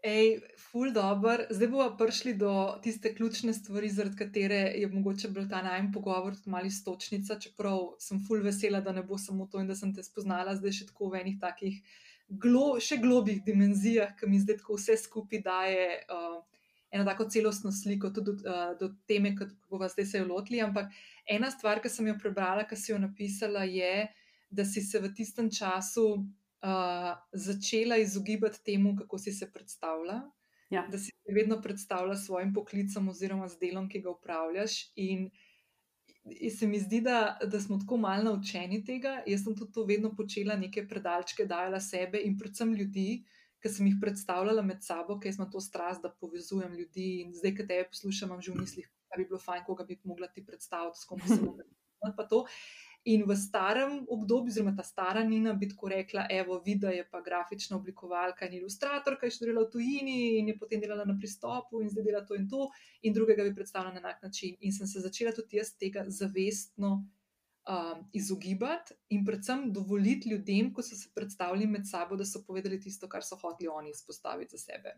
[0.01, 1.43] Ej, ful dobr.
[1.53, 6.33] Zdaj bomo prišli do tiste ključne stvari, zaradi katere je mogoče bil ta najmen pogovor
[6.33, 9.93] tudi mali stočnica, čeprav sem ful vesela, da ne bo samo to in da sem
[9.93, 11.77] te spoznala zdaj še tako v enih takih
[12.31, 16.41] glo, še globih dimenzijah, ki mi zdaj tako vse skupaj daje uh,
[16.91, 20.63] eno tako celostno sliko tudi do, uh, do teme, ki bomo zdaj se jo lotili.
[20.65, 20.89] Ampak
[21.29, 24.09] ena stvar, ki sem jo prebrala, ki si jo napisala, je,
[24.51, 30.21] da si se v tistem času uh, začela izogibati temu, kako si se predstavlja.
[30.69, 30.87] Ja.
[30.87, 34.91] Da si se vedno predstavlja s svojim poklicem oziroma z delom, ki ga upravljaš.
[34.95, 35.29] In,
[36.23, 39.21] in se mi zdi, da, da smo tako malo naučeni tega.
[39.27, 43.23] Jaz sem tudi to vedno počela, neke predalčke dajala sebe in predvsem ljudi,
[43.61, 47.09] ki sem jih predstavljala med sabo, ker sem to strast, da povezujem ljudi.
[47.25, 49.99] In zdaj, ki te poslušam, imam že v mislih, da bi bilo fajn, koga bi
[50.03, 52.45] mogla ti predstaviti, s kom bi se lahko.
[53.03, 57.21] In v starem obdobju, oziroma ta stara Nina, bi tako rekla, evo, vidi, je pa
[57.21, 61.89] grafična oblikovalka in ilustratorka, je študirala v tujini in je potem delala na pristopu in
[61.89, 62.67] zdaj dela to in to,
[63.01, 64.53] in drugega bi predstavljala na enak način.
[64.61, 66.99] In sem se začela tudi jaz tega zavestno
[67.71, 72.79] um, izogibati in predvsem dovoliti ljudem, ko so se predstavili med sabo, da so povedali
[72.81, 74.95] tisto, kar so hoteli oni izpostaviti za sebe.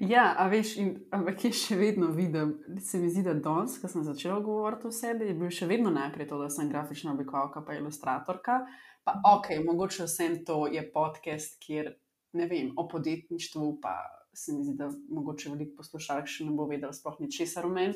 [0.00, 3.90] Ja, a veš, in, ampak je še vedno vidim, se mi zdi, da danes, ko
[3.92, 7.60] sem začela govoriti o sebi, je bil še vedno najprej to, da sem grafična oblikovalka,
[7.66, 8.62] pa ilustratorka.
[9.04, 11.92] Pa ok, mogoče vsem to je podcast, kjer
[12.36, 13.98] ne vem o podjetništvu, pa
[14.36, 17.94] se mi zdi, da mogoče veliko poslušalcev še ne bo vedel, sploh ničesar o meni.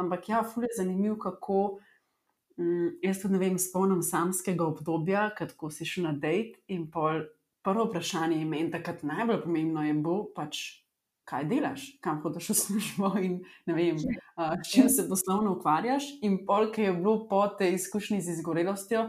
[0.00, 1.78] Ampak ja, ful je zanimivo, kako.
[2.58, 7.24] Mm, jaz tudi ne vem, spomnim samskega obdobja, ko si šel na dejt in pol,
[7.64, 10.62] prvo vprašanje je meni, takrat najbolj pomembno je bilo pač
[11.30, 13.98] kaj delaš, kam hodiš v službo in vem,
[14.36, 16.08] uh, s čim se poslovno ukvarjaš.
[16.26, 19.08] In pol, ki je bilo po tej izkušnji z izgorelostjo,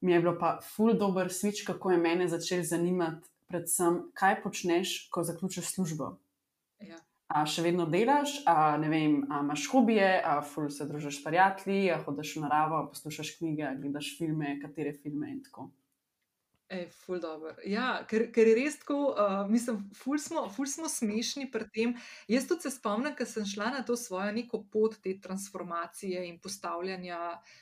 [0.00, 4.96] mi je bilo pa ful dobr switch, kako je mene začel zanimati, predvsem, kaj počneš,
[5.10, 6.16] ko zaključiš službo.
[6.82, 6.98] Ja.
[7.26, 11.24] A še vedno delaš, a ne vem, a imaš hobije, a ful se družiš s
[11.24, 15.66] prijatelji, a hodiš v naravo, poslušaš knjige, gledaš filme, katere filme in tako.
[16.66, 17.52] Ej, ful dobro.
[17.62, 21.92] Ja, ker, ker je res tako, uh, mislim, ful smo, ful smo smešni pri tem.
[22.26, 26.40] Jaz tudi se spomnim, ker sem šla na to svojo neko pot te transformacije in
[26.42, 27.20] postavljanja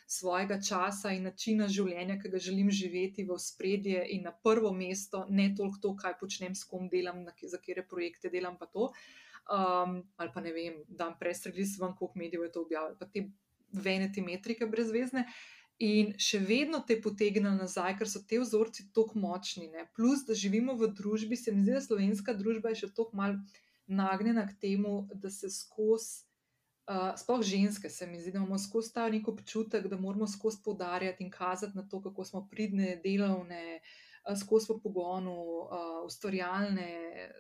[0.08, 5.26] svojega časa in načina življenja, ki ga želim živeti v spredje in na prvo mesto,
[5.28, 8.88] ne toliko to, kaj počnem, s kom delam, na, za kere projekte delam, pa to.
[9.44, 12.96] Um, ali pa ne vem, da vam prestregli s vam, koliko medijev je to objavljalo,
[13.00, 13.26] pa te
[13.72, 15.26] veneti metrike brezvezne.
[15.84, 19.66] In še vedno te potegne nazaj, ker so te vzorci tako močni.
[19.72, 19.88] Ne?
[19.96, 23.36] Plus, da živimo v družbi, se mi zdi, da slovenska družba je še tako mal
[23.90, 26.22] nagnjena k temu, da se skozi,
[26.88, 30.62] uh, sploh ženske, se mi zdi, da imamo skozi ta nek občutek, da moramo skozi
[30.64, 34.00] podarjati in kazati na to, kako smo pridne, delovne, uh,
[34.40, 36.88] skozi v pogonu, uh, ustvarjalne,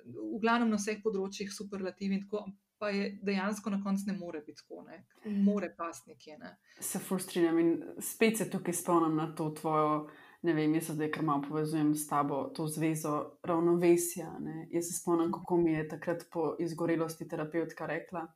[0.04, 2.44] v glavnem na vseh področjih superlativi in tako
[2.78, 5.04] pa je dejansko na koncu ne more biti tako, ne
[5.44, 6.38] more pasti nekje.
[6.38, 6.56] Ne.
[6.80, 10.06] Se frustriramo in spet se tukaj spomnim na to tvojo.
[10.44, 14.34] Ne vem, jaz zdaj kar malo povezujem s tabo, to zvezo ravnovesja.
[14.40, 14.66] Ne.
[14.72, 18.26] Jaz se spomnim, kako mi je takrat po izgorelosti terapeutka rekla: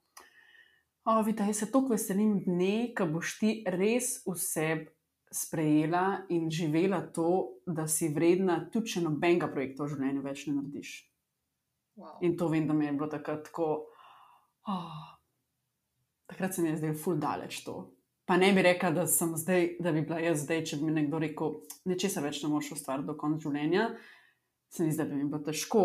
[1.04, 4.87] O, vidi, jaz se tako veselim dne, ko boš ti res vse
[5.30, 10.56] sprejela in živela to, da si vredna, tudi če nobenega projekta v življenju več ne
[10.56, 10.92] narediš.
[11.98, 12.18] Wow.
[12.22, 13.68] In to vem, da mi je bilo takrat tako.
[14.68, 14.98] Oh,
[16.30, 17.78] takrat se mi je zdelo ful daleč to.
[18.28, 21.18] Pa ne bi rekla, da, zdaj, da bi bila jaz zdaj, če bi mi nekdo
[21.22, 21.54] rekel,
[21.88, 23.88] nečesa več ne moreš ustvariti do konca življenja.
[24.68, 25.84] Se mi zdi, da bi mi bilo težko,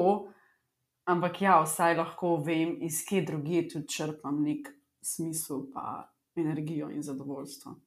[1.07, 4.67] ampak ja, vsaj lahko vem, iz kje drugje tudi črpam nek
[5.03, 6.03] smisel, pa
[6.35, 7.77] energijo in zadovoljstvo.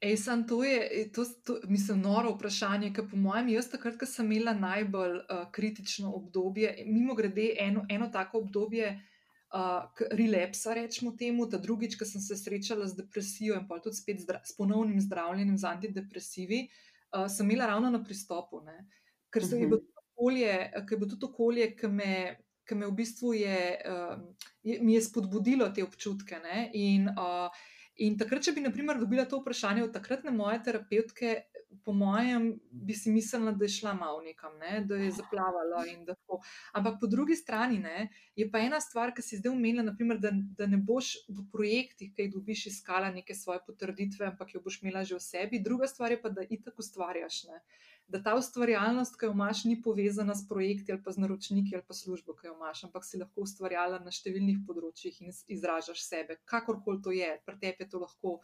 [0.00, 4.06] Ej, sam to je, to, to, mislim, noro vprašanje, ker po mojem, jaz takrat, ko
[4.08, 11.12] sem imela najbolj uh, kritično obdobje, mimo grede, eno, eno tako obdobje uh, relapsa, rečemo
[11.20, 15.00] temu, da drugič, ko sem se srečala z depresijo in pa tudi spet s ponovnim
[15.04, 16.62] zdravljenjem z antidepresivi,
[17.12, 18.86] uh, sem imela ravno na pristopu, ne?
[19.30, 19.64] ker se uh -huh.
[19.64, 22.14] je bilo tudi okolje, ki me.
[22.70, 23.82] Ki me v bistvu je,
[24.62, 26.36] je, je spodbudilo te občutke.
[26.72, 27.50] In, uh,
[28.00, 31.34] in takrat, če bi, na primer, dobila to vprašanje od takratne moje terapeutke,
[31.84, 34.80] po mojem, bi si mislila, da je šla malo nekam, ne?
[34.84, 35.84] da je zaplavala.
[36.72, 40.32] Ampak po drugi strani ne, je pa ena stvar, ki si zdaj umenila, naprimer, da,
[40.32, 44.80] da ne boš v projektih, ki jih dobiš, iskala neke svoje potrditve, ampak jo boš
[44.82, 45.62] imela že v sebi.
[45.62, 47.44] Druga stvar je pa, da itak ustvarjaš.
[47.48, 47.62] Ne?
[48.10, 51.84] Da ta ustvarjalnost, ki jo imaš, ni povezana s projekti ali pa z naročniki ali
[51.86, 56.40] pa službo, ki jo imaš, ampak si lahko ustvarjala na številnih področjih in izražaš sebe,
[56.50, 58.40] kakorkoli to je, pri tebi je to lahko.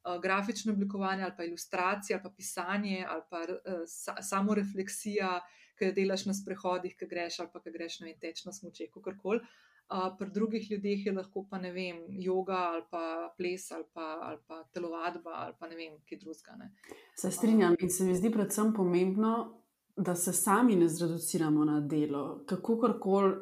[0.00, 5.34] Eh, grafično oblikovanje ali pa ilustracija ali pa pisanje ali pa uh, sa, samo refleksija,
[5.76, 8.88] ki jo delaš na sprehodih, ki greš ali pa ki greš na teč na smoče,
[8.94, 9.44] kakorkoli.
[9.44, 9.69] Uh,
[10.18, 14.38] pri drugih ljudeh je lahko pa ne vem, yoga ali pa ples ali pa, ali
[14.46, 16.70] pa telovadba ali pa ne vem, kaj drugega.
[17.16, 19.62] Se strinjam in se mi zdi predvsem pomembno,
[19.96, 22.44] da se sami ne zreduciramo na delo.
[22.46, 23.34] Kako koli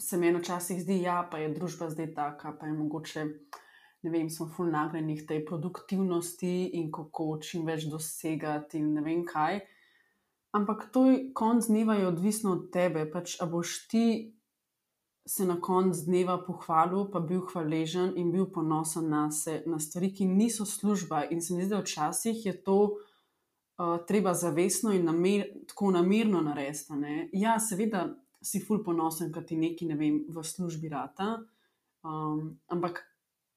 [0.00, 3.26] se meni včasih zdi, ja, pa je družba zdaj taka, pa je mogoče
[4.02, 9.02] ne vem, smo ful nagnjeni k tej produktivnosti in kako čim več dosegati in ne
[9.04, 9.60] vem kaj.
[10.58, 13.04] Ampak to je konc dneva je odvisno od tebe.
[13.12, 14.04] Pač, a boš ti
[15.26, 20.10] se na konc dneva pohvalil, pa bil hvaležen in bil ponosen na se, na stvari,
[20.14, 21.24] ki niso služba.
[21.30, 26.42] In se mi zdi, da včasih je to uh, treba zavestno in namer, tako namerno
[26.42, 26.98] narediti.
[27.32, 28.08] Ja, seveda
[28.42, 31.38] si ful ponosen, kad ti neki, ne vem, v službi rata.
[32.02, 33.04] Um, ampak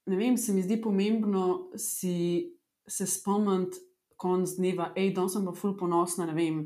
[0.05, 2.53] ne vem, se mi zdi pomembno si
[2.87, 3.81] se spomniti,
[4.15, 6.59] konc dneva, hej, danes sem pa ful ponosna, ne vem.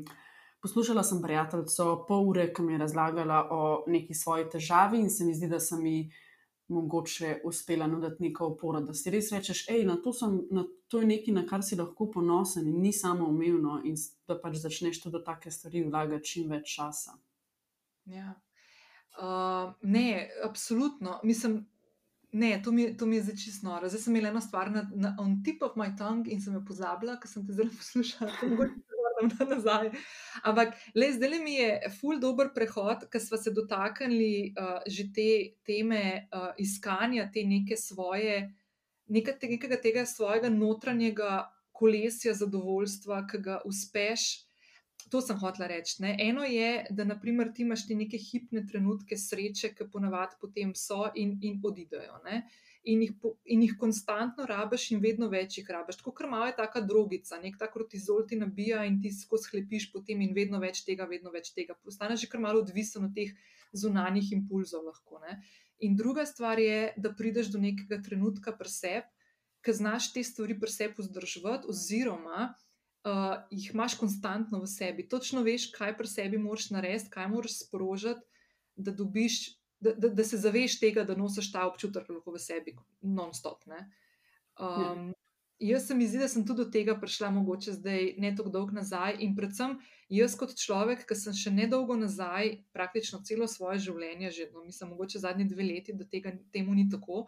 [0.60, 5.24] Poslušala sem prijateljico pol ure, ki mi je razlagala o neki svoji težavi, in se
[5.24, 6.10] mi zdi, da sem ji
[6.70, 9.96] mogoče uspela nuditi neko oporo, da si res rečeš, hej, na,
[10.50, 13.96] na to je nekaj, na kar si lahko ponosen in ni samo umevno, in
[14.28, 17.16] da pač začneš tudi take stvari vlagati čim več časa.
[18.04, 18.36] Ja.
[19.18, 21.20] Uh, ne, absolutno.
[21.24, 21.64] Mislim,
[22.32, 23.88] Ne, to mi, to mi je zdaj čisto noro.
[23.88, 26.60] Zdaj sem imela eno stvar na, na on tip of my tongue in sem jo
[26.62, 28.68] pozabila, ker sem te zelo poslušala, tako
[29.28, 29.90] se nazaj.
[30.42, 35.30] Ampak le, zdaj mi je ful dobr prehod, ker smo se dotaknili uh, že te
[35.66, 38.54] teme uh, iskanja te neke svoje,
[39.08, 44.30] neka, nekega tega svojega notranjega kolesja zadovoljstva, ki ga uspeš
[45.10, 46.02] to sem hotela reči.
[46.02, 46.16] Ne.
[46.18, 51.08] Eno je, da naprimer, ti imaš ti neke hipne trenutke sreče, ki ponavadi potem so
[51.14, 52.20] in, in odidejo.
[52.88, 53.12] In jih,
[53.44, 55.98] in jih konstantno rabiš, in vedno več jih rabiš.
[56.00, 60.22] Tako malo je ta drogica, nek ta kortizol ti nabija in ti skozi sklepiš potem,
[60.24, 61.76] in vedno več tega, vedno več tega.
[61.84, 63.34] Postaneš že kar malo odvisen od teh
[63.72, 64.86] zunanjih impulzov.
[64.88, 65.20] Lahko,
[65.78, 69.06] in druga stvar je, da prideš do nekega trenutka pri sebi,
[69.60, 72.48] ki znaš te stvari pri sebi vzdrževati, oziroma
[73.04, 75.08] uh, jih imaš konstantno v sebi.
[75.08, 78.24] Točno veš, kaj pri sebi moraš narediti, kaj moraš sprožiti,
[78.76, 83.64] da, dobiš, da, da, da se zaveš tega, da nosiš ta občutek v sebi, non-stop.
[83.66, 83.76] Um,
[84.60, 85.12] ja.
[85.60, 88.72] Jaz se mi zdi, da sem tudi do tega prišla, mogoče zdaj ne tako dolgo
[88.72, 89.18] nazaj.
[89.24, 89.76] In predvsem
[90.08, 94.94] jaz, kot človek, ki sem še nedolgo nazaj, praktično celo svoje življenje, že no, mislim,
[94.94, 97.26] mogoče zadnji dve leti, da tega, temu ni tako.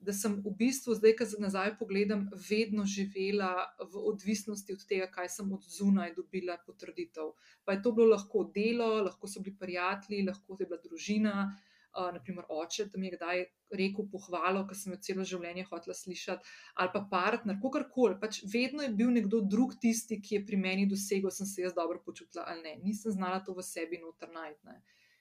[0.00, 5.08] Da sem v bistvu zdaj, ko se nazaj pogledam, vedno živela v odvisnosti od tega,
[5.12, 7.32] kaj sem od zunaj dobila potrditev.
[7.64, 11.69] Pa je to bilo lahko delo, lahko so bili prijatelji, lahko je bila družina, uh,
[12.14, 13.44] naprimer oče, da mi je kdaj
[13.80, 18.18] rekel pohvalo, ker sem jo celo življenje hotela slišati, ali pa partner, kakorkoli.
[18.22, 21.76] Pač vedno je bil nekdo drug tisti, ki je pri meni dosegel, sem se jaz
[21.76, 22.74] dobro počutila ali ne.
[22.84, 24.78] Nisem znala to v sebi noter najti.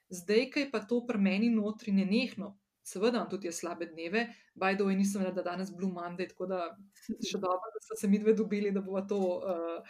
[0.09, 2.55] Zdaj, ki je pa to pri meni notri nenehno,
[2.89, 6.59] seveda imam tudi slabe dneve, the way, nisem rada danes Blue Monday, tako da
[7.05, 9.83] še dobro, da smo se mi dve dobili, da bomo to uh,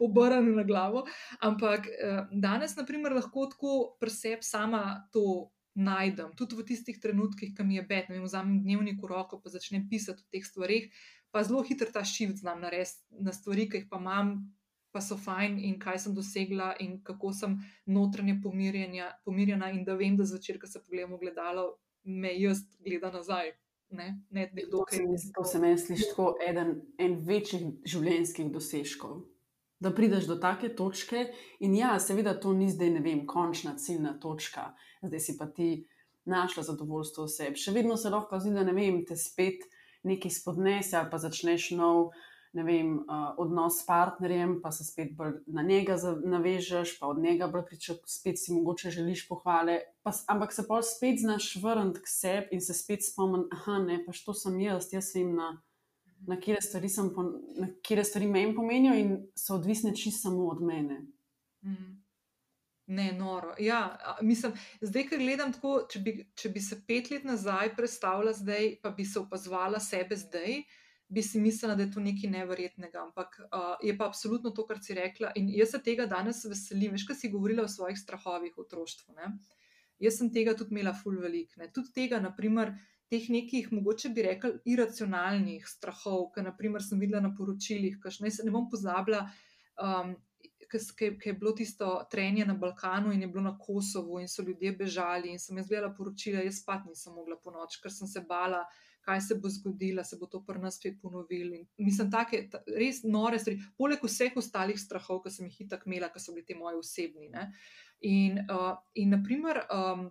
[0.00, 1.04] obrnili na glavo.
[1.40, 5.50] Ampak uh, danes, na primer, lahko tako preseb sama to.
[5.74, 9.38] Najdem tudi v tistih trenutkih, ki mi je bed, da mi vzamem dnevnik v roko,
[9.38, 10.90] pa začnem pisati o teh stvarih,
[11.30, 14.34] pa zelo hitro ta šift znam narediti na stvari, ki jih pa imam,
[14.90, 17.56] pa so fajn in kaj sem dosegla, in kako sem
[17.86, 21.66] notranje pomirjena, in da vem, da zvečer, ko se pogledam v gledalo,
[22.02, 23.54] me jaz gleda nazaj.
[23.90, 29.24] Ne, ne, to, se mi, to se meni sliši kot eden, en večjih življenjskih dosežkov.
[29.80, 31.30] Da prideš do take točke,
[31.64, 35.70] in ja, seveda, to ni zdaj, ne vem, končna ciljna točka, zdaj si pa ti
[36.28, 37.60] našla zadovoljstvo v sebi.
[37.60, 39.64] Še vedno se lahko zdi, da ne vem, te spet
[40.04, 42.10] nekaj spodnese, ali pa začneš nov
[42.52, 45.12] ne vem, uh, odnos s partnerjem, pa se spet
[45.46, 49.80] na njega navežeš, pa od njega pričakuješ, spet si mogoče želiš pohvale.
[50.02, 54.00] Pa, ampak se pa spet znaš vrniti k sebi in se spet spomniš, da ne,
[54.06, 55.52] pa što sem jaz, jaz vem, na,
[56.26, 56.88] na kire stvari,
[58.04, 61.00] stvari meni pomenijo in so odvisne čisto samo od mene.
[61.62, 61.96] Mm.
[62.86, 63.54] Ne, noro.
[63.58, 68.32] Ja, mislim, zdaj, ko gledam tako, če bi, če bi se pet let nazaj predstavljala,
[68.34, 70.78] zdaj pa bi se opazovala sebe zdaj, uh,
[71.10, 73.02] bi si mislila, da je to nekaj nevrjetnega.
[73.02, 75.32] Ampak uh, je pa absolutno to, kar si rekla.
[75.36, 76.94] In jaz se tega danes veselim.
[76.94, 79.16] Veš, kaj si govorila o svojih strahovih otroštvu.
[79.18, 79.32] Ne?
[80.00, 81.56] Jaz sem tega tudi imela ful velik.
[81.58, 81.66] Ne?
[81.74, 82.76] Tudi tega, naprimer,
[83.10, 88.30] teh nekih, mogoče bi rekla, iracionalnih strahov, ki naprimer, sem videla na poročilih, kaj ne,
[88.46, 89.26] ne bom pozabila.
[89.80, 90.18] Um,
[90.70, 94.70] Ker je bilo tisto trenje na Balkanu in je bilo na Kosovu, in so ljudje
[94.78, 98.22] bežali, in sem jaz gledala poročila, jaz pa nisem mogla po noč, ker sem se
[98.28, 98.60] bala,
[99.02, 101.58] kaj se bo zgodilo, se bo to pri nas spet ponovilo.
[101.82, 102.44] Mislim, da je
[102.78, 106.46] res nore stvari, poleg vseh ostalih strahov, ki sem jih itak imela, ki so bili
[106.46, 107.32] ti moji osebni.
[107.34, 107.48] Ne?
[108.06, 110.06] In, uh, in naprimer, um,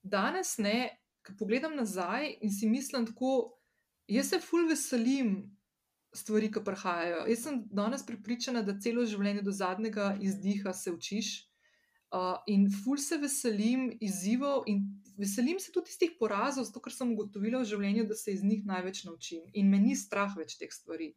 [0.00, 0.78] danes, ne,
[1.28, 3.52] ko pogledam nazaj in si mislim tako,
[4.08, 5.38] jaz se ful veselim.
[6.16, 7.26] Stvari, ki prihajajo.
[7.28, 11.28] Jaz sem danes pripričana, da celo življenje do zadnjega izdiha se učiš,
[12.12, 14.84] uh, in ful se veselim izzivov, in
[15.18, 18.64] veselim se tudi tistih porazov, zato ker sem ugotovila v življenju, da se iz njih
[18.68, 21.12] največ naučim in me ni strah več teh stvari.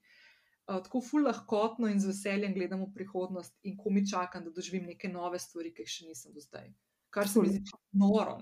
[0.68, 4.54] Uh, tako ful lahkotno in z veseljem gledam v prihodnost in ko mi čakam, da
[4.56, 6.70] doživim neke nove stvari, ki jih še nisem do zdaj.
[7.12, 7.64] Kar se mi zdi
[8.00, 8.38] noro.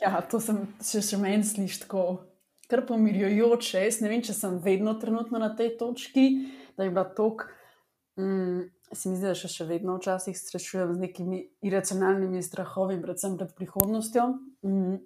[0.00, 2.04] Ja, to sem še, še meni slišal tako.
[2.70, 6.24] Kar pomirjujoče, jaz ne vem, če sem vedno trenutno na tej točki,
[6.78, 7.44] da je bila tok.
[8.16, 13.36] Mm, se mi zdi, da še, še vedno včasih srečujem z nekimi iracionalnimi strahovi, predvsem
[13.36, 14.26] pred prihodnostjo.
[14.64, 15.02] Mm.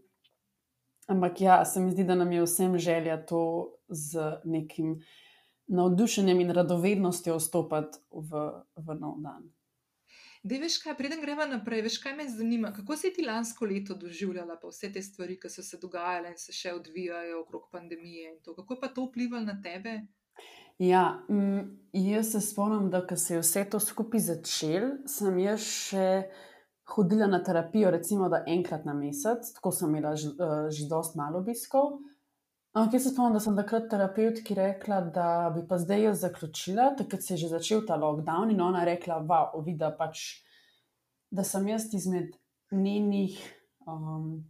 [1.09, 3.43] Ampak ja, se mi zdi, da nam je vsem želja to
[3.89, 5.01] z nekim
[5.69, 9.49] navdušenjem in radovednostjo vstopiti v, v nov dan.
[10.43, 13.95] Da, veš kaj, preden gremo naprej, veš kaj me zanima, kako si ti lansko leto
[13.95, 18.31] doživljala pa vse te stvari, ki so se dogajale in se še odvijajo okrog pandemije
[18.33, 18.55] in to.
[18.55, 19.99] Kako je pa to vplivalo na tebe?
[20.79, 25.65] Ja, m, jaz se spomnim, da ko se je vse to skupaj začel, sem jaz
[25.67, 26.07] še
[26.95, 31.43] hodila na terapijo, recimo, enkrat na mesec, tako sem imela že, uh, že dosti malo
[31.43, 31.99] obiskov.
[32.77, 36.91] Ampak jaz se spomnim, da sem takrat terapeutki rekla, da bi pa zdaj jaz zaključila,
[36.99, 40.45] takrat se je že začel ta lockdown in ona je rekla, wow, vidi, pač,
[41.31, 42.37] da sem jaz izmed
[42.71, 43.39] njenih
[43.87, 44.45] um,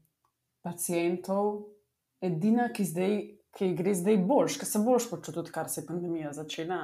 [0.66, 1.68] pacijentov
[2.20, 3.16] edina, ki, zdaj,
[3.56, 6.82] ki gre zdaj boljš, ker se boljš počuti, kar se je pandemija začela.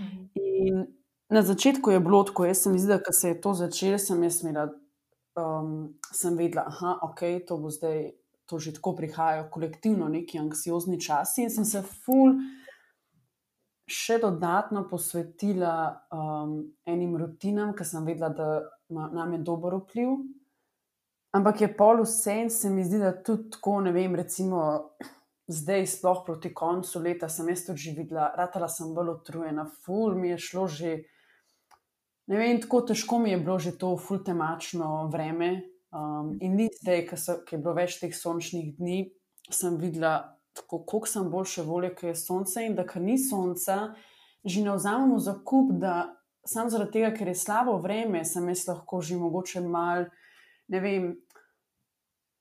[0.00, 0.24] Mhm.
[0.34, 0.86] In
[1.28, 4.42] na začetku je bilo tako, jaz sem videla, da se je to začelo, sem jaz
[4.42, 4.70] imela,
[5.36, 8.10] um, sem vedela, da okay, to bo zdaj,
[8.46, 12.36] to že tako prihajajo kolektivno neki anksiozni časi in sem se ful.
[13.86, 15.74] Še dodatno posvetila
[16.10, 16.56] um,
[16.90, 18.48] enim rutinam, ker sem vedela, da
[18.90, 20.16] ima nam je dober vpliv.
[21.36, 24.62] Ampak je pol vse in se mi zdi, da tudi tako, ne vem, recimo
[25.46, 30.32] zdaj, sploh proti koncu leta, sem jaz tudi videla, ratala sem bolj utrujena, ful mi
[30.34, 30.96] je šlo že.
[32.26, 35.75] Ne vem, tako težko mi je bilo že to fultemačno vreme.
[35.94, 37.06] Um, in ni zdaj,
[37.46, 39.04] ki je bilo več teh sončnih dni,
[39.50, 43.94] sem videla, kako sem boljše volje, ker je sonce in da kar ni sonca,
[44.44, 46.16] že ne vzamemo za kup, da
[46.46, 50.06] samo zaradi tega, ker je slabo vreme, sem jaz lahko že mogoče mal,
[50.68, 51.08] ne vem,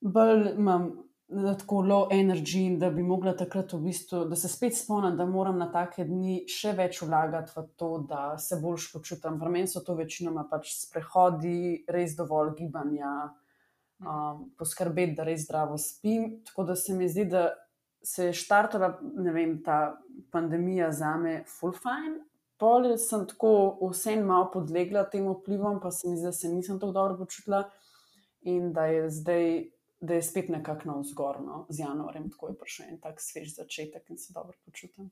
[0.02, 0.90] bolj imam
[1.28, 5.58] tako low energy, da bi mogla takrat v bistvu, da se spet spomnim, da moram
[5.58, 9.40] na take dni še več vlagati v to, da se boljš počutim.
[9.42, 13.16] Za meni so to večinoma pač sprehodi, res dovolj gibanja,
[14.06, 16.44] um, poskrbeti, da res zdravo spim.
[16.46, 17.50] Tako da se mi zdi, da
[18.06, 18.94] se je štartala
[19.34, 19.98] vem, ta
[20.32, 22.22] pandemija za me full fine.
[22.62, 26.78] Pol sem tako vsem malo podlegla tem vplivom, pa se mi zdi, da se nisem
[26.80, 27.66] tako dobro počutila
[28.46, 29.48] in da je zdaj
[30.06, 34.10] da je spet nekako na vzgorno z januarjem, tako je prišel en tak svež začetek
[34.10, 35.10] in se dobro počutim.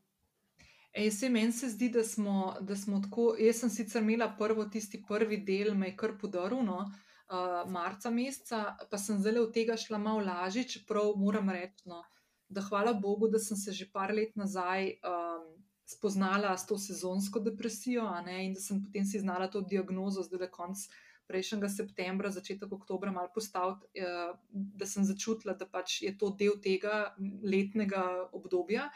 [0.93, 3.33] Ej, se meni se zdi, da smo, da smo tako.
[3.39, 8.11] Jaz sem sicer imela prvo, tisti prvi del, me je kar podaril, no, uh, marca
[8.13, 12.03] meseca, pa sem zelo od tega šla malo lažje, čeprav moram reči, no,
[12.49, 15.49] da hvala Bogu, da sem se že par let nazaj um,
[15.89, 20.45] spoznala s to sezonsko depresijo ne, in da sem potem si znala to diagnozo, zdaj
[20.45, 20.85] le konc
[21.27, 26.59] prejšnjega septembra, začetek oktobra, malo postaviti, eh, da sem začutila, da pač je to del
[26.61, 28.89] tega letnega obdobja,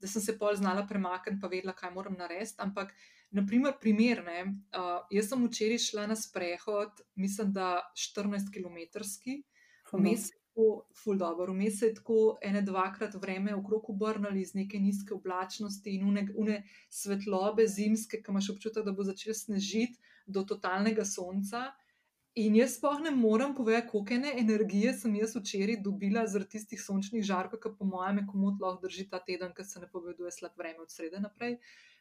[0.00, 2.58] da sem se pol znala premakniti, pa vedela, kaj moram narediti.
[2.58, 2.94] Ampak,
[3.30, 4.40] naprimer, primer, ne,
[4.76, 9.00] uh, jaz sem včeraj šla na sprehod, mislim, da 14 km,
[9.92, 14.78] vmes je tako, ful dobro, vmes je tako ene dvakrat vreme okrog obrnili iz neke
[14.78, 20.44] nizke oblačnosti in une, une svetlobe zimske, ki imaš občutek, da bo začel snežiti do
[20.44, 21.72] totalnega sonca.
[22.34, 26.82] In jaz sploh ne morem povedati, koliko ene energije sem jaz včeraj dobila zaradi tistih
[26.82, 30.54] sončnih žarkov, ki po mojem komod lahko drži ta teden, ker se ne poveduje slab
[30.58, 31.58] vreme od srede naprej.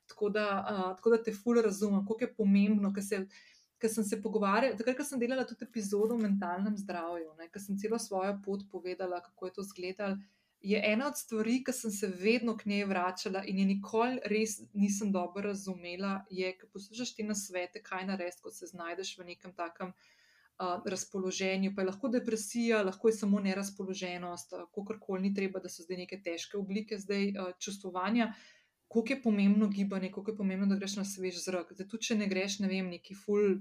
[0.07, 3.25] Tako da, uh, tako da te ful razumem, koliko je pomembno, ker se.
[3.83, 7.75] Ker sem se pogovarjala, takrat, ko sem delala tudi epizodo o mentalnem zdravju, ker sem
[7.75, 10.21] celo svojo pot povedala, kako je to izgledalo,
[10.63, 14.61] je ena od stvari, ki sem se vedno k njej vračala in je nikoli res
[14.73, 19.25] nisem dobro razumela, je, ker poslušaš ti na svete, kaj narediti, ko se znajdeš v
[19.33, 21.73] nekem takem uh, razpoloženju.
[21.75, 26.05] Pa je lahko depresija, lahko je samo nerazpoloženost, uh, kakorkoli ni treba, da so zdaj
[26.05, 28.31] neke težke oblike zdaj, uh, čustvovanja.
[28.93, 31.71] Kako je pomembno gibanje, kako je pomembno, da greš na svež zrak.
[31.73, 33.55] Zdaj, tudi če ne greš, ne vem, neki full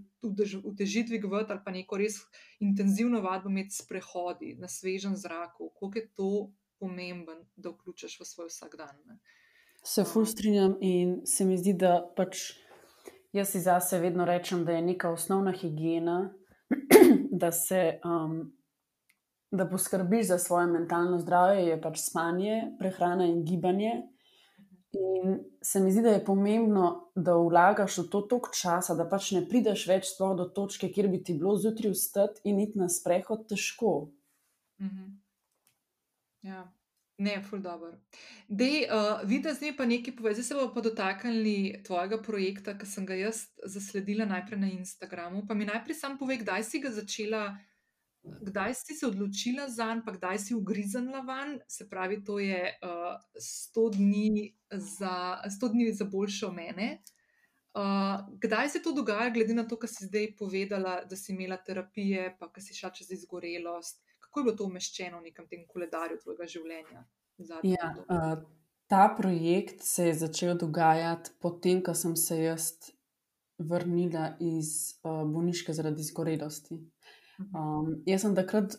[0.69, 2.19] utežitvi gvot ali pa neko res
[2.61, 6.33] intenzivno vadbo med sprehodi na svežem zraku, koliko je to
[6.83, 8.93] pomemben, da vključiš v svoj vsakdan.
[9.07, 9.17] Ne.
[9.85, 12.53] Se frustriram in se mi zdi, da pač
[13.33, 16.35] jaz si zase vedno rečem, da je neka osnovna higiena,
[17.45, 18.01] da se.
[18.05, 18.53] Um,
[19.53, 23.91] Da poskrbiš za svoje mentalno zdravje, je pač spanje, prehrana in gibanje.
[24.93, 29.31] In se mi zdi, da je pomembno, da vlagaš v to toliko časa, da pač
[29.33, 33.49] ne prideš več do točke, kjer bi ti bilo zjutraj vstati in iti na sprehod
[33.49, 34.13] težko.
[34.83, 35.11] Mm -hmm.
[36.43, 36.73] Ja,
[37.19, 37.93] ne, ful dobro.
[38.49, 40.35] Dej, uh, vidi, zdaj pa nekaj povej.
[40.35, 45.47] Zdaj se bomo pa dotaknili tvojega projekta, ki sem ga jaz zasledila najprej na Instagramu.
[45.49, 47.59] Pa mi najprej sam povej, kdaj si ga začela,
[48.23, 51.59] kdaj si se odločila za njega, pa kdaj si ugriznila van.
[51.69, 57.03] Se pravi, to je uh, 100, dni za, 100 dni za boljšo mene.
[57.75, 61.57] Uh, kdaj se to dogaja, glede na to, kar si zdaj povedala, da si imela
[61.57, 64.03] terapije, pa kar si šla čez izgorelost?
[64.33, 67.05] kako je bilo to umeščeno v nekem tem koledarju tvojega življenja?
[67.69, 68.39] Ja, uh,
[68.89, 72.71] ta projekt se je začel dogajati potem, ko sem se jaz
[73.61, 76.81] vrnila iz uh, bolniške zaradi izgorelosti.
[77.39, 78.77] Um, jaz sem takrat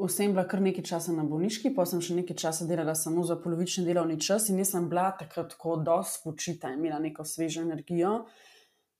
[0.00, 3.36] vsem bila kar nekaj časa na bolniški, pa sem še nekaj časa delala samo za
[3.40, 8.24] polovični delovni čas in nisem bila takrat tako dosti spočita in imela neko svežo energijo.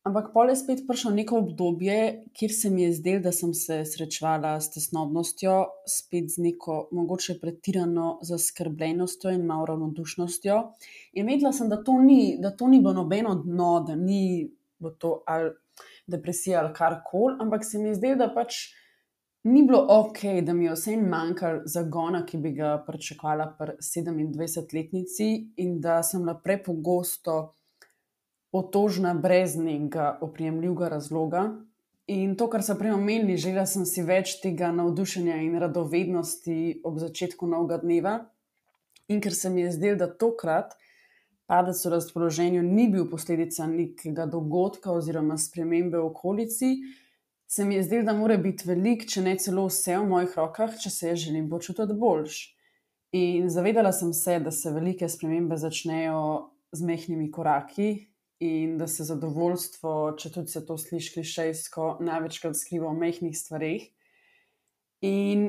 [0.09, 1.97] Ampak pol je spet prišlo neko obdobje,
[2.33, 7.37] kjer se mi je zdelo, da sem se srečevala s tesnobnostjo, spet z neko mogoče
[7.41, 10.57] pretirano zaskrbljenostjo in malo ravnodušnostjo.
[11.21, 14.49] In vedela sem, da to ni, da to ni bilo nobeno dno, da ni
[14.79, 15.53] bilo to ali
[16.11, 18.59] depresija ali kar koli, ampak se mi je zdelo, da pač
[19.45, 25.31] ni bilo ok, da mi je vsem manjkalo zagona, ki bi ga pričakovala pri 27-letnici,
[25.57, 27.55] in da sem bila prepogosto
[28.53, 31.45] otožna brez nekega oprijemljivega razloga.
[32.11, 36.99] In to, kar so prej omenili, želela sem si več tega navdušenja in radovednosti ob
[36.99, 38.15] začetku novega dneva.
[39.09, 40.75] In ker se mi je zdelo, da tokrat
[41.51, 46.77] padec v razpoloženju ni bil posledica nekega dogodka oziroma spremembe v okolici,
[47.51, 50.77] se mi je zdelo, da mora biti velik, če ne celo vse v mojih rokah,
[50.79, 52.37] če se želim počutiti boljš.
[53.19, 56.21] In zavedala sem se, da se velike spremembe začnejo
[56.71, 58.07] z mehkimi koraki
[58.39, 63.91] in da se zadovoljstvo, če tudi se to sliši klišejsko, največkrat skriva v mehkih stvarih.
[65.03, 65.49] In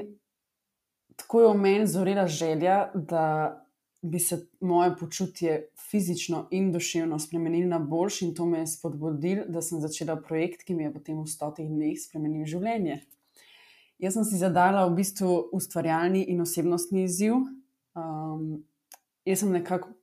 [1.21, 3.60] tako je v meni zorela želja, da
[4.01, 9.45] bi se moje počutje fizično in duševno spremenilo na boljši, in to me je spodbudilo,
[9.47, 13.01] da sem začela projekt, ki mi je potem v stotih dneh spremenil življenje.
[14.01, 17.37] Jaz sem si zadala v bistvu ustvarjalni in osebnostni izziv.
[17.93, 18.63] Um,
[19.25, 19.93] jaz sem nekako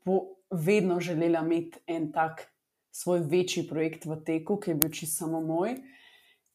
[0.50, 2.46] vedno želela imeti en tak
[2.94, 5.74] svoj večji projekt v teku, ki je bil čisto samo moj.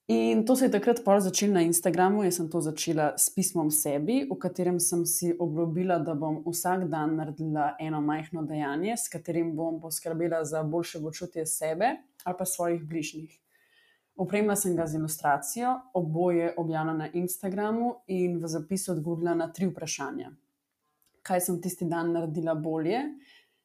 [0.08, 2.24] In to se je takrat začelo na Instagramu.
[2.24, 6.90] Jaz sem to začela s pismom sebi, v katerem sem si obljubila, da bom vsak
[6.90, 11.86] dan naredila eno majhno dejanje, s katerim bom poskrbela za boljše počutje sebe
[12.24, 13.40] ali pa svojih bližnjih.
[14.16, 19.68] Opremila sem ga z ilustracijo, oboje objavila na Instagramu in v zapisu odgovorila na tri
[19.68, 20.32] vprašanja.
[21.24, 23.00] Kaj sem tisti dan naredila bolje,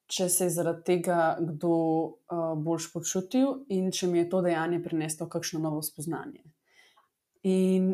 [0.09, 4.81] če se je zaradi tega kdo uh, bolj počutil in če mi je to dejanje
[4.85, 6.41] prineslo kakšno novo spoznanje.
[7.49, 7.93] In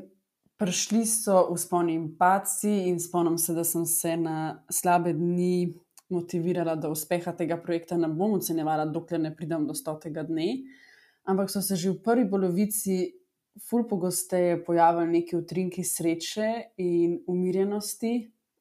[0.61, 5.75] prišli so vzponi in paci, in spomnim se, da sem se na slabe dni
[6.15, 10.63] motivirala, da uspeha tega projekta ne bom ocenjevala, dokler ne pridem do stotega dne.
[11.27, 13.03] Ampak so se že v prvi polovici.
[13.55, 18.11] Ful pogosteje pojavili neki utrinki sreče in umirjenosti,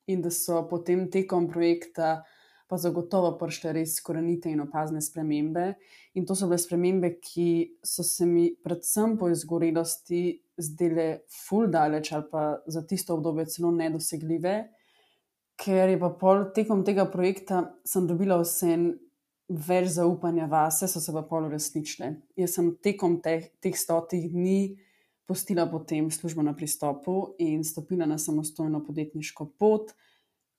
[0.06, 2.32] in da so potem tekom projekta uh,
[2.74, 5.76] pa zagotovo prišle res korenite in opazne spremembe.
[6.17, 10.24] In to so bile spremembe, ki so se mi, predvsem po izgorelosti,
[10.57, 14.55] zdele ful daleč ali pa za tisto obdobje celo nedosegljive,
[15.61, 18.74] ker je pa pol tekom tega projekta sem dobila vse
[19.53, 22.15] več zaupanja vase, so se pa pol resnične.
[22.39, 24.80] Jaz sem tekom teh, teh stotih dni.
[25.30, 29.93] Postila potem službo na pristopu in stopila na samostojno podjetniško pot,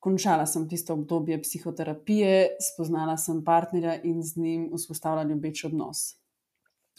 [0.04, 6.02] končala sem tisto obdobje psihoterapije, spoznala sem partnerja in z njim vzpostavila ljubeč odnos.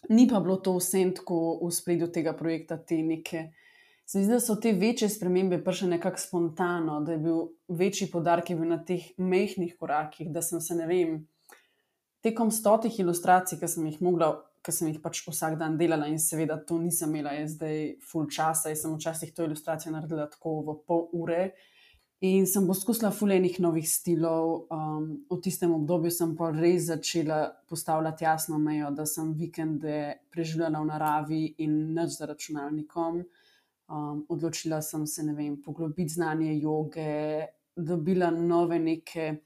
[0.10, 3.52] Ni pa bilo to vse tako v spredju tega projekta, te neke.
[4.06, 8.10] Se mi zdi, da so te večje spremembe prišle nekako spontano, da je bil večji
[8.12, 11.16] podarek na teh mehkih korakih, da sem se, ne vem,
[12.26, 14.32] tekom stotih ilustracij, ki sem jih mogla,
[14.66, 18.30] ki sem jih pač vsak dan delala in seveda to nisem imela, je zdaj full
[18.30, 21.52] časa, jaz sem včasih to ilustracijo naredila tako v pol ure.
[22.24, 24.68] In sem poskusila fulejnih novih stilov.
[24.72, 30.80] Um, v tistem obdobju sem pa res začela postavljati jasno mejo, da sem vikende preživljala
[30.80, 33.20] v naravi in nič za računalnikom.
[33.92, 39.42] Um, odločila sem se, ne vem, poglobiti znanje joge, dobila nove neke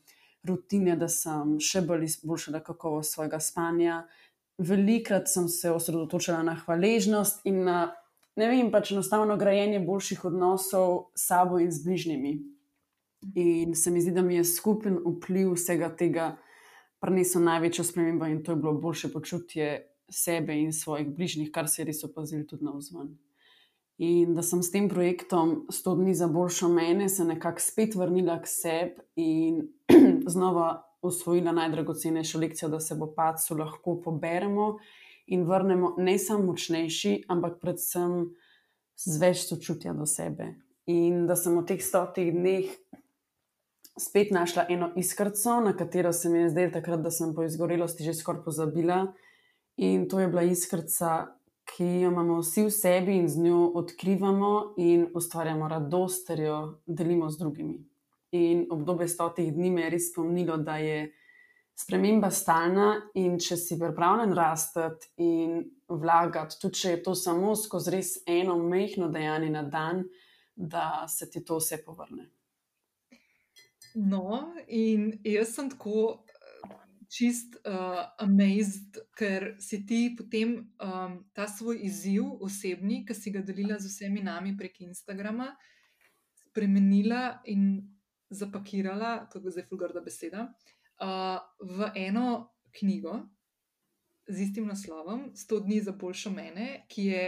[0.46, 4.04] rutine, da sem še bolj izboljšala kakovost svojega spanja.
[4.62, 7.82] Velikrat sem se osredotočila na hvaležnost in na,
[8.38, 12.38] ne vem, pač enostavno grajenje boljših odnosov s sabo in z bližnjimi.
[13.36, 16.38] In se mi zdi, da mi je skupen vpliv vsega tega
[17.04, 19.72] prinesel največjo spremembo in to je bilo boljše počutje
[20.10, 23.18] sebe in svojih bližnjih, kar se je res opazil tudi na vzven.
[24.00, 28.40] In da sem s tem projektom 100 dni za boljšo mene, se nekako spet vrnila
[28.42, 29.68] k sebi in
[30.34, 30.70] znova
[31.02, 34.78] usvojila najdragocenejšo lekcijo, da se bo pacu lahko poberemo
[35.28, 38.32] in vrnemo ne samo močnejši, ampak predvsem
[38.96, 40.54] z več sočutja do sebe.
[40.88, 42.72] In da sem v teh stotih dneh
[44.00, 48.04] spet našla eno iskrco, na katero se mi je zdelo takrat, da sem po izgorelosti
[48.04, 49.14] že skoraj pozabila.
[49.78, 51.36] In to je bila iskrca,
[51.76, 56.82] ki jo imamo vsi v sebi in z njo odkrivamo in ustvarjamo radost, ter jo
[56.86, 57.78] delimo z drugimi.
[58.32, 61.12] In obdobje stotih dni me je res spomnilo, da je
[61.80, 64.88] sprememba stalna in če si pripravljen rasti
[65.24, 70.04] in vlagati, tudi če je to samo skozi res eno mehko dejanje na dan,
[70.56, 72.28] da se ti to vse povrne.
[73.96, 76.20] No, in jaz sem tako
[77.10, 83.42] čist uh, amazed, ker si ti potem um, ta svoj izziv, osebni, ki si ga
[83.46, 85.50] delila z vsemi nami prek Instagrama,
[86.44, 87.82] spremenila in
[88.30, 90.46] zapakirala, to je zdaj fulgarda beseda,
[91.02, 93.24] uh, v eno knjigo
[94.30, 97.24] z istim naslovom, 100 dni za boljšo mene, ki je,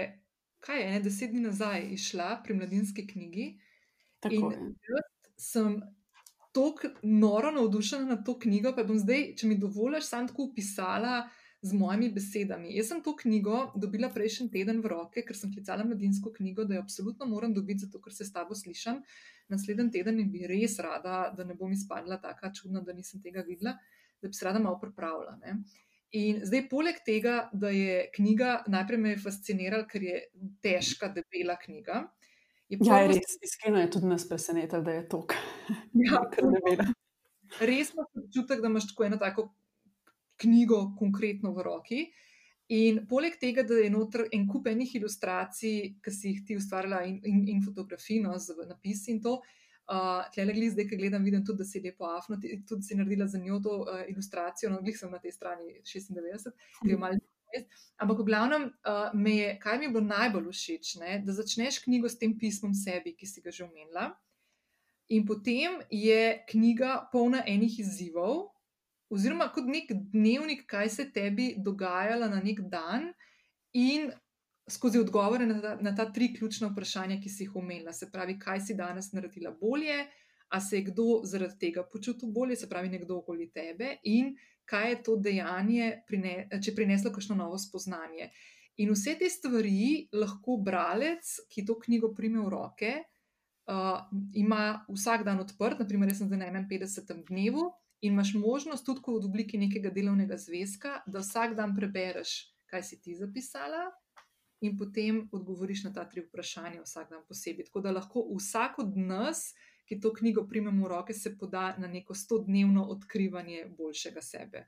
[0.62, 3.48] kaj je, ne, deset dni nazaj išla pri mladinski knjigi.
[4.22, 5.10] Tako in jaz
[5.42, 5.80] sem
[6.52, 11.22] tako noro navdušena nad to knjigo, pa bom zdaj, če mi dovoliš, sam tako opisala
[11.62, 12.74] z mojimi besedami.
[12.76, 16.76] Jaz sem to knjigo dobila prejšnji teden v roke, ker sem klicala mladinsko knjigo, da
[16.76, 19.04] jo absolutno moram dobiti, zato ker se s tabo slišam.
[19.54, 23.76] Naslednji teden bi res rada, da ne bom izpadla tako čudna, da nisem tega videla,
[24.22, 25.38] da bi se rada malo pripravila.
[25.44, 25.60] Ne?
[26.18, 30.18] In zdaj, poleg tega, da je knjiga, najprej me je fascinirala, ker je
[30.66, 32.08] težka, debela knjiga.
[32.80, 35.26] Ja, je res, iskreno je tudi nas presenetilo, da je to,
[36.06, 36.94] ja, kar ne vem.
[37.60, 39.48] Res imaš občutek, da imaš tako eno tako
[40.42, 42.04] knjigo, konkretno v roki.
[42.72, 47.02] In poleg tega, da je noter en kup enih ilustracij, ki si jih ti ustvarjala,
[47.10, 49.42] in, in, in fotografij, no, z napisi in to.
[49.92, 53.28] Uh, Tle le zdaj, ki gledam, vidim tudi, da si lepo afno, tudi si naredila
[53.28, 57.20] za njo to uh, ilustracijo, no, glih sem na tej strani 96, ki je malo
[58.02, 61.20] Ampak, v glavnem, uh, je, kaj mi bo najbolj všeč, ne?
[61.26, 64.10] da začneš knjigo s tem pismom sebi, ki si ga že omenila.
[65.12, 68.50] In potem je knjiga polna enih izzivov,
[69.12, 73.12] oziroma kot nek dnevnik, kaj se tebi dogajalo na nek dan,
[73.76, 74.12] in
[74.72, 77.94] skozi odgovore na ta, na ta tri ključna vprašanja, ki si jih omenila.
[77.94, 80.06] Se pravi, kaj si danes naredila bolje,
[80.52, 84.36] a se je kdo zaradi tega počutil bolje, se pravi, nekdo okoli tebe, in
[84.66, 85.92] kaj je to dejanje,
[86.64, 88.32] če prineslo kakšno novo spoznanje.
[88.82, 92.92] In vse te stvari lahko bralec, ki to knjigo prime v roke,
[93.70, 94.00] uh,
[94.34, 97.26] ima vsak dan odprt, naprimer, jaz sem zdaj na 51.
[97.28, 97.68] dnevu
[98.02, 103.02] in imaš možnost tudi v obliki nekega delovnega zvezka, da vsak dan prebereš, kaj si
[103.02, 103.92] ti zapisala.
[104.62, 107.66] In potem odgovoriš na ta tri vprašanja, vsak dan posebej.
[107.66, 111.76] Tako da lahko vsak od nas, uh, ki to knjigo primemo v roke, se poda
[111.78, 114.62] na neko stodnevno odkrivanje boljšega sebe.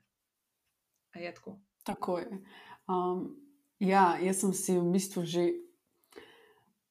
[1.16, 1.54] A je tako?
[1.84, 2.42] Tako je.
[2.88, 3.22] Um,
[3.78, 5.46] ja, jaz sem si v bistvu že.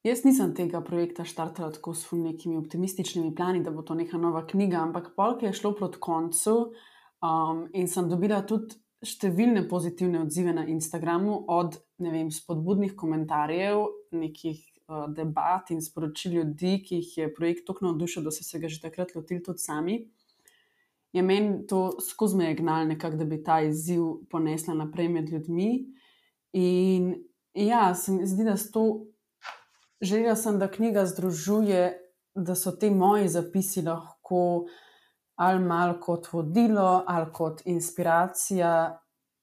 [0.04, 4.42] Jaz nisem tega projekta štartala tako s nekimi optimističnimi plani, da bo to neka nova
[4.46, 6.74] knjiga, ampak polk je šlo proti koncu
[7.22, 14.73] um, in sem dobila tudi številne pozitivne odzive na Instagramu, od vem, spodbudnih komentarjev, nekih
[14.88, 18.68] uh, debat in sporočil ljudi, ki jih je projekt tako navdušil, da so se ga
[18.68, 19.98] že takrat lotili tudi sami.
[21.12, 25.86] Je meni to skozi me gnalo, nekako, da bi ta izziv ponesla naprej med ljudmi.
[26.52, 27.14] In
[27.54, 29.06] ja, se mi zdi, da s to
[30.00, 32.00] želela sem, da knjiga združuje,
[32.34, 34.66] da so ti moji zapisi lahko
[35.34, 38.98] ali malo kot vodilo, ali kot inspiracija,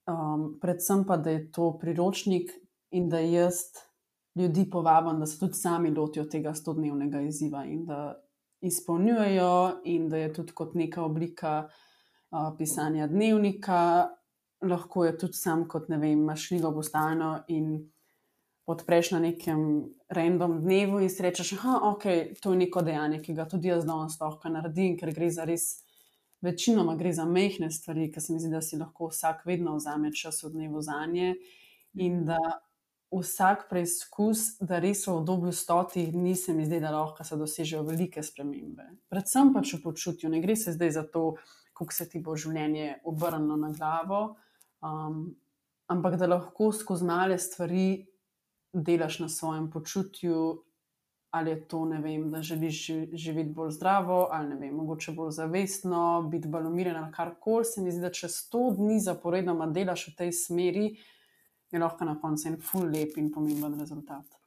[0.08, 2.52] um, predvsem pa, da je to priročnik
[2.92, 3.56] in da jaz
[4.36, 8.16] ljudi povabim, da se tudi sami lotijo tega stodnevnega izziva in da
[8.62, 14.10] izpolnjujejo, in da je tudi kot neka oblika uh, pisanja dnevnika,
[14.62, 17.92] lahko je tudi sam, kot ne vem, imaš knjigo postalno in
[18.66, 23.34] odpreš na nekem random dnevu in si rečeš, da okay, to je neko dejanje, ki
[23.34, 25.72] ga tudi jaz danes lahko naredim, ker gre za res.
[26.42, 30.10] Večinoma gre za mehke stvari, ki se mi zdi, da si lahko vsak vedno vzame
[30.10, 31.36] čas v dnevu za nje,
[31.94, 32.40] in da
[33.12, 37.84] vsak preizkus, da res v obdobju stotih dni se mi zdi, da lahko se dosežejo
[37.84, 38.88] velike spremembe.
[39.12, 41.36] Predvsem pač v počutju, ne gre se zdaj za to,
[41.76, 44.22] kako se ti bo življenje obrnilo na glavo,
[44.86, 45.24] um,
[45.92, 48.06] ampak da lahko skozi male stvari
[48.72, 50.64] delaš na svojem počutju.
[51.32, 52.78] Ali je to, vem, da želiš
[53.16, 57.66] živeti bolj zdravo, ali ne vem, mogoče bolj zavestno, biti bolj umirjen ali karkoli.
[57.66, 60.90] Se mi zdi, da če sto dni zaporedoma delaš v tej smeri,
[61.72, 64.38] je lahko na koncu en ful lep in pomemben rezultat.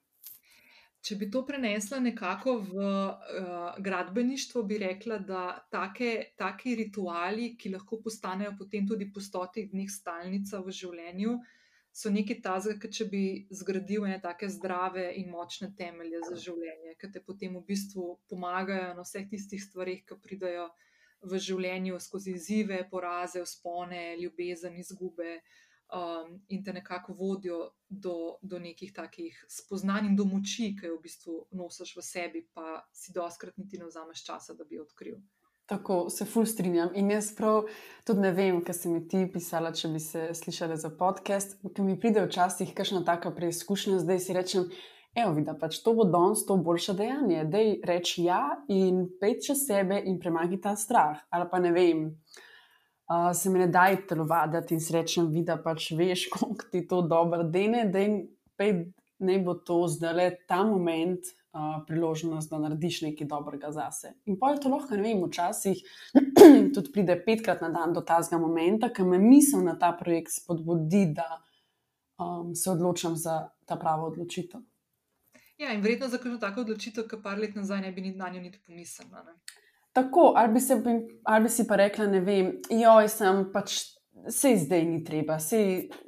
[1.05, 7.75] Če bi to prenesla nekako v uh, gradbeništvo, bi rekla, da take, take rituali, ki
[7.75, 11.35] lahko postanejo potem tudi po stotih dneh stalnica v življenju,
[11.95, 17.13] so nekaj tazga, če bi zgradil ene take zdrave in močne temelje za življenje, ki
[17.13, 20.71] te potem v bistvu pomagajo na vseh tistih stvarih, ki pridajo
[21.25, 25.37] v življenju skozi izzive, poraze, spone, ljubezen, izgube.
[25.37, 25.61] Uh,
[25.95, 30.99] um, in te nekako vodijo do, do nekih takih spoznanj in do moči, ki jo
[30.99, 35.21] v bistvu nosiš v sebi, pa si doskrat niti ne vzameš časa, da bi odkril.
[35.67, 36.91] Tako se ful strinjam.
[36.95, 37.63] In jaz prav
[38.05, 41.57] tudi ne vem, kaj si mi ti pisala, če bi se slišala za podcast.
[41.65, 44.67] Ker mi pride včasih kakšna taka preizkušnja, zdaj si rečem,
[45.17, 47.47] evo, vidi, pač to bo danes to boljše dejanje.
[47.49, 51.25] Dej reči ja in pej čez sebe in premagi ta strah.
[51.33, 52.45] Ali pa ne vem, uh,
[53.35, 57.43] se mi ne daj telovaditi in si rečem, vidi, pač veš, koliko ti to dobro
[57.43, 58.05] dene, da
[59.25, 61.35] ne bo to zdaj le ta moment
[61.87, 64.15] priložnost, da narediš nekaj dobrega zase.
[64.27, 65.83] In pa je to lahko, ne vem, včasih
[66.75, 71.07] tudi pride petkrat na dan do tazga momenta, ki me misel na ta projekt spodbudi,
[71.15, 71.29] da
[72.19, 74.61] um, se odločam za ta pravo odločitev.
[75.59, 78.43] Ja, in verjetno za kakšno tako odločitev, ki par let nazaj ne bi na njo
[78.43, 79.23] niti pomislila.
[79.95, 80.75] Tako, ali bi, se,
[81.25, 83.77] ali bi si pa rekla, ne vem, joj, sem pač,
[84.29, 85.61] se zdaj ni treba, se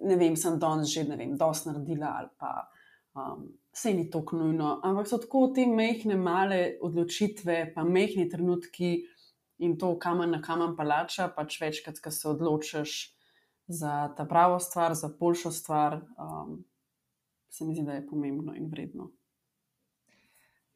[0.02, 2.54] ne vem, sem danes že, ne vem, dosti naredila ali pa.
[3.16, 3.44] Um,
[3.76, 8.90] vse ni tako nujno, ampak so tako te mehke, male odločitve, pa mehki trenutki
[9.62, 12.96] in to, kamen na kamen palača, pač večkrat, ko se odločiš
[13.68, 16.64] za ta pravo stvar, za boljšo stvar, um,
[17.48, 19.12] se mi zdi, da je pomembno in vredno.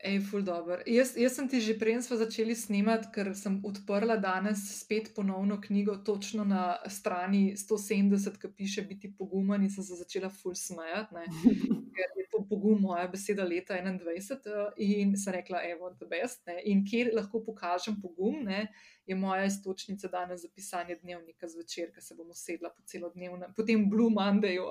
[0.03, 0.79] Ej, ful dobro.
[0.87, 5.61] Jaz, jaz sem ti že prej smo začeli snemati, ker sem odprla danes spet ponovno
[5.61, 11.15] knjigo, točno na strani 170, ki piše biti pogumen in sem se začela ful smejati,
[11.97, 16.43] ker je pogum moja beseda leta 21 eh, in sem rekla, evo, the best.
[16.51, 16.59] Ne?
[16.73, 18.67] In kjer lahko pokažem pogum, ne?
[19.07, 23.89] je moja istočnica danes za pisanje dnevnika zvečer, ker se bom usedla po celodnevnem, potem
[23.91, 24.69] Blue Mondayu.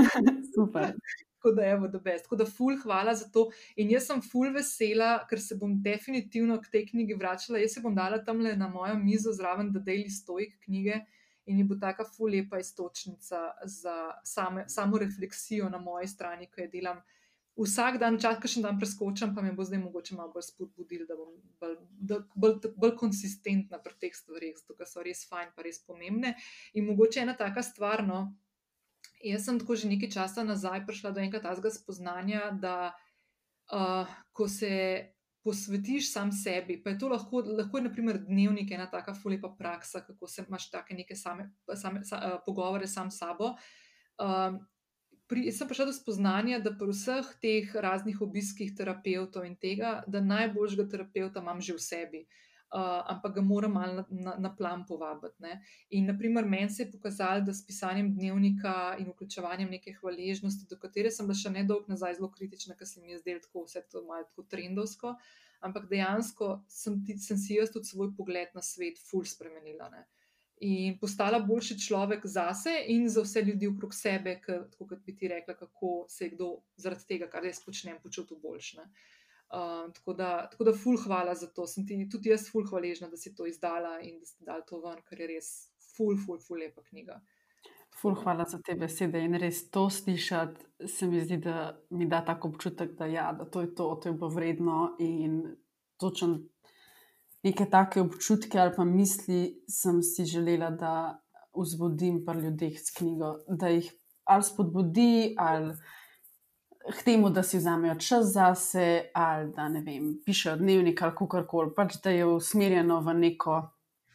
[0.54, 0.96] Super.
[1.36, 2.24] Tako da, evo, da best.
[2.26, 3.44] Tako da, ful, hvala za to.
[3.78, 7.60] In jaz sem ful vesela, ker se bom definitivno k tej knjigi vračala.
[7.62, 11.04] Jaz se bom dala tam le na mojo mizo zraven, da deli stojk knjige
[11.46, 16.60] in mi bo taka ful lepa istočnica za same, samo refleksijo na moji strani, ko
[16.60, 17.02] jo delam.
[17.56, 21.16] Vsak dan, čakaj še dan preskočam, pa me bo zdaj mogoče malo bolj spodbudil, da
[21.16, 21.30] bom
[21.60, 26.34] bolj, bolj, bolj, bolj konsistentna pri teh stvarih, zato so res fajn, pa res pomembne.
[26.76, 28.26] In mogoče ena taka stvar, no,
[29.24, 32.92] Jaz sem tako že nekaj časa nazaj prišla do enega tazga spoznanja, da
[33.72, 34.04] uh,
[34.36, 34.70] ko se
[35.46, 40.02] posvetiš sam sebi, pa je to lahko, lahko je naprimer dnevnik ena taka fulepa praksa,
[40.02, 43.54] kako se imaš take neke same, same sa, uh, pogovore sam s sabo.
[44.18, 44.58] Uh,
[45.26, 50.22] pri, sem prišla do spoznanja, da pri vseh teh raznih obiskih terapeutov in tega, da
[50.22, 52.26] najboljšega terapeuta imam že v sebi.
[52.66, 55.38] Uh, ampak ga moram malo na, na, na plan povabiti.
[55.38, 55.60] Ne.
[55.94, 60.78] In, naprimer, meni se je pokazalo, da s pisanjem dnevnika in vključevanjem neke hvaležnosti, do
[60.82, 63.84] katere sem bila še nedolgo nazaj zelo kritična, ker se mi je zdelo tako vse
[63.86, 65.14] to malo tako trendovsko,
[65.62, 69.86] ampak dejansko sem, ti, sem si jaz tudi svoj pogled na svet ful spremenila.
[69.94, 70.02] Ne.
[70.64, 74.38] In postala boljši človek zase in za vse ljudi okrog sebe,
[74.78, 78.78] kot bi ti rekla, kako se je kdo zaradi tega, kar jaz počnem, počutil boljši.
[79.46, 81.66] Uh, tako, da, tako da, ful, hvala za to.
[81.66, 84.80] Sem ti tudi jaz, ful, hvaležna, da si to izdala in da si dal to
[84.80, 85.50] ven, ker je res,
[85.92, 87.20] ful, ful, ful, lepa knjiga.
[88.00, 90.88] Ful, hvala za te besede in res to slišati.
[90.88, 94.08] Se mi zdi, da mi da tako občutek, da, ja, da to je to, to
[94.08, 95.42] je bilo vredno in
[95.96, 96.40] točno
[97.44, 100.94] neke take občutke ali pa misli sem si želela, da
[101.56, 103.92] vzbudim pri ljudeh s knjigo, da jih
[104.24, 105.74] ali spodbudi ali
[106.98, 111.46] k temu, da si vzamejo čas zase, ali da ne vem, pišejo dnevnik ali kar
[111.46, 113.56] koli, pač da je usmerjeno v neko,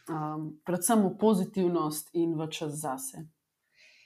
[0.08, 3.26] um, predvsem v pozitivnost in v čas zase.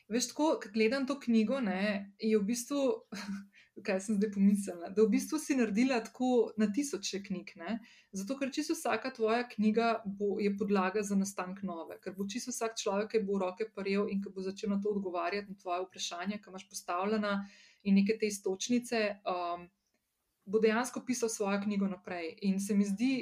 [0.10, 2.82] Veš, tako, ko gledam to knjigo, ne, je v bistvu,
[3.84, 7.52] kaj sem zdaj pomislila, da v bistvu si naredila tako na tisoče knjig.
[7.60, 7.80] Ne?
[8.16, 12.54] Zato, ker čisto vsaka tvoja knjiga bo, je podlaga za nastanek nove, ker bo čisto
[12.56, 15.84] vsak človek, ki bo roke paril in ki bo začel na to odgovarjati na tvoje
[15.90, 17.34] vprašanja, ki imaš postavljena
[17.84, 19.68] in neke te istočnice, um,
[20.46, 22.32] bo dejansko pisal svojo knjigo naprej.
[22.48, 23.14] In se mi zdi,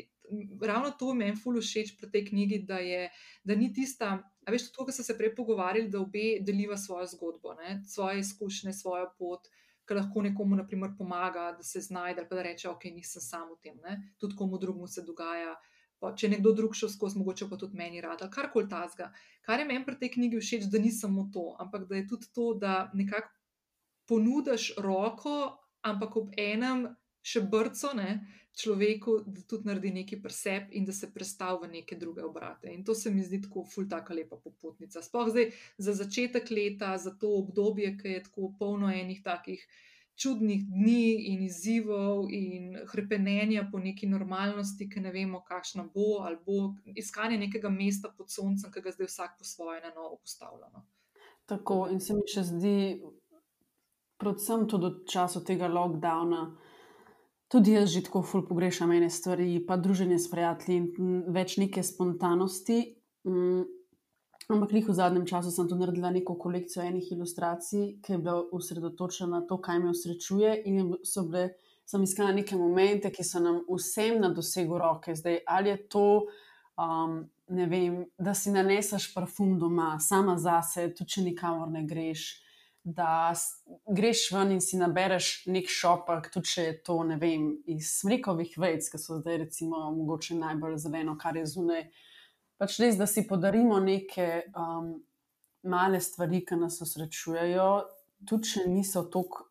[0.62, 3.10] ravno to meni fulu všeč pri tej knjigi, da, je,
[3.44, 4.20] da ni tista.
[4.46, 7.82] A veš, to, kar so se prej pogovarjali, da obe deliva svojo zgodbo, ne?
[7.88, 9.48] svoje izkušnje, svojo pot,
[9.88, 13.50] ki lahko nekomu naprimer, pomaga, da se znajde ali pa da reče, ok, nisem sam
[13.52, 14.00] v tem, ne?
[14.20, 15.56] tudi komu drugemu se dogaja.
[16.00, 19.12] Pa, če nekdo drug šel skozi, mogoče pa tudi meni rad, ali kar koli tazga.
[19.48, 22.28] Kar je meni pri tej knjigi všeč, da ni samo to, ampak da je tudi
[22.36, 23.32] to, da nekako
[24.08, 25.38] ponudiš roko,
[25.88, 26.90] ampak ob enem
[27.24, 28.18] še brco ne,
[28.56, 32.70] človeku, da tudi naredi nekaj preseb in da se predstavi v neke druge obrate.
[32.74, 35.02] In to se mi zdi tako ful, tako lepa popotnica.
[35.02, 39.66] Sploh zdaj za začetek leta, za to obdobje, ki je tako polno enih takih.
[40.14, 46.38] Čudnih dni in izzivov, in krepenja po neki normalnosti, ki ne vemo, kakšna bo, ali
[46.46, 50.70] bo iskanje nekega mesta pod soncem, ki ga zdaj vsak po svoje na novo postavlja.
[50.70, 50.86] No.
[51.50, 52.78] Tako in se mi še zdi
[54.24, 56.44] predvsem tudi v času tega lockdowna,
[57.54, 61.84] Tudi jaz že tako ful pogrešam ene stvari, pa druženje s prijatelji in več neke
[61.86, 62.78] spontanosti.
[63.30, 63.68] Mm,
[64.50, 69.30] ampak v zadnjem času sem tu naredila neko kolekcijo enih ilustracij, ki je bila usredotočena
[69.38, 70.56] na to, kaj me osrečuje.
[70.66, 71.52] In so bile,
[71.86, 75.14] sem iskala neke momente, ki so nam vsem na dosegu roke.
[75.14, 76.08] Zdaj, ali je to,
[76.82, 77.20] um,
[77.54, 82.32] vem, da si naneseš parfum doma, sama zase, tudi če nikamor ne greš
[82.84, 83.34] da
[83.88, 88.90] greš ven in si nabereš nek šopek, tudi če je to vem, iz smrekovih vejc,
[88.92, 91.88] ki so zdaj recimo mogoče najbolj zeleno, kar je zunaj.
[92.60, 94.94] Pač res, da si podarimo neke um,
[95.64, 97.70] male stvari, ki nas osrečujejo,
[98.28, 99.48] tudi če niso tako.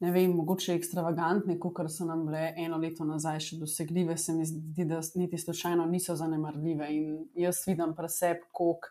[0.00, 4.46] Ne vem, mogoče ekstravagantne, kot so nam bile eno leto nazaj, še dosegljive, se mi
[4.48, 6.88] zdi, da niti slučajno niso zanemarljive.
[6.96, 8.88] In jaz vidim preseb, koliko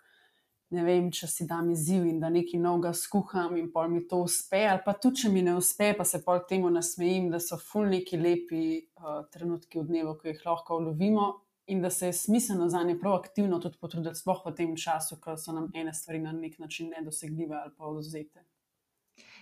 [0.70, 4.22] ne vem, če si dam izziv in da nekaj novega skuham in pol mi to
[4.26, 7.58] uspe, ali pa tudi, če mi ne uspe, pa se pol temu nasmejim, da so
[7.58, 11.32] ful neki lepi uh, trenutki v dnevu, ko jih lahko ulovimo
[11.70, 15.36] in da se je smiselno za nje proaktivno tudi potruditi, sploh v tem času, ko
[15.38, 18.46] so nam ene stvari na nek način nedosegljive ali pa vzete.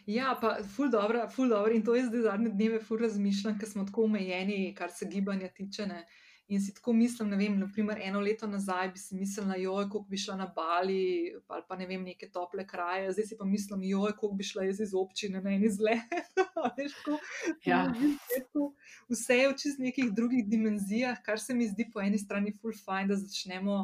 [0.07, 1.73] Ja, pa ful dobro, ful dobro.
[1.75, 5.47] In to je zdaj zadnje dneve, ful razmišljam, ker smo tako omejeni, kar se gibanja
[5.47, 5.87] tiče.
[5.87, 6.05] Ne.
[6.47, 10.05] In si tako mislim, ne vem, naprimer, eno leto nazaj bi si mislila, joj, kako
[10.09, 13.83] bi šla na Bali ali pa ne vem, neke tople kraje, zdaj si pa mislim,
[13.83, 15.99] joj, kako bi šla jaz iz občine na en izlet.
[17.71, 17.81] ja.
[19.09, 22.73] Vse je v čist nekih drugih dimenzijah, kar se mi zdi po eni strani full
[22.85, 23.81] fine, da začnemo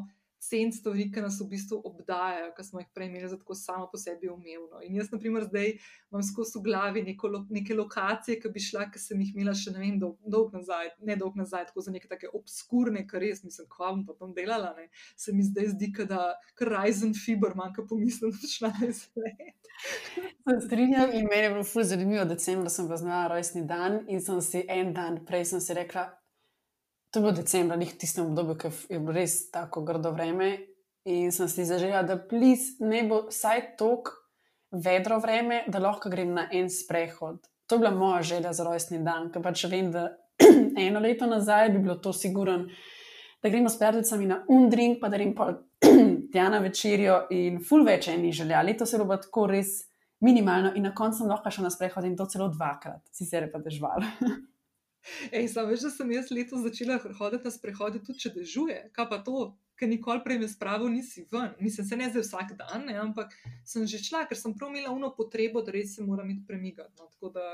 [0.50, 3.88] ceniti stvari, ki nas v bistvu obdajajo, ki smo jih prej imeli za tako samo
[3.92, 4.82] po sebi umevno.
[4.86, 5.72] In jaz, na primer, zdaj
[6.12, 9.74] imam skozi v glavi neko, neke lokacije, ki bi šla, ki sem jih imela še
[9.76, 13.44] ne vem, dolg, dolg nazaj, ne dolg nazaj, tako za neke take obskurne, kar res
[13.46, 14.74] mislim, kva bom pa tam delala.
[14.78, 14.90] Ne.
[15.20, 19.72] Se mi zdaj zdi, da kar Ryzen Fiber manjka pomislim, da šla na izlet.
[20.66, 24.66] Strinjam in meni je bilo zelo zanimivo, da sem poznala rojstni dan in sem si
[24.70, 26.10] en dan prej si rekla,
[27.14, 30.58] To je bilo decembra, njih tistem obdobju, ki je bilo res tako grdo vreme.
[31.06, 34.16] In sem si zaželjela, da plis, ne bo vsaj tako
[34.72, 37.38] vedro vreme, da lahko grem na en sprehod.
[37.70, 40.08] To je bila moja želja za rojstni dan, ker pač vem, da
[40.88, 42.66] eno leto nazaj bi bilo to siguren,
[43.44, 45.52] da gremo s prijateljicami na undrink, pa da grem pa
[46.34, 48.64] tja na večerjo in ful več eni želja.
[48.66, 49.84] Leto se bo tako res
[50.26, 53.52] minimalno in na koncu sem lahko šla na sprehod in to celo dvakrat, sicer je
[53.54, 54.02] pa težval.
[55.32, 58.80] Ej, sam veš, da sem jaz letos začela hoditi na sprehode, tudi če dežuje.
[58.96, 59.50] Kaj pa to,
[59.80, 61.52] ker nikoli prej me spravo nisi ven.
[61.60, 63.34] Mislim, se ne zdaj vsak dan, ne, ampak
[63.68, 66.94] sem že šla, ker sem prav imela uno potrebo, da res se moram iti premigati.
[67.00, 67.46] No, tako da,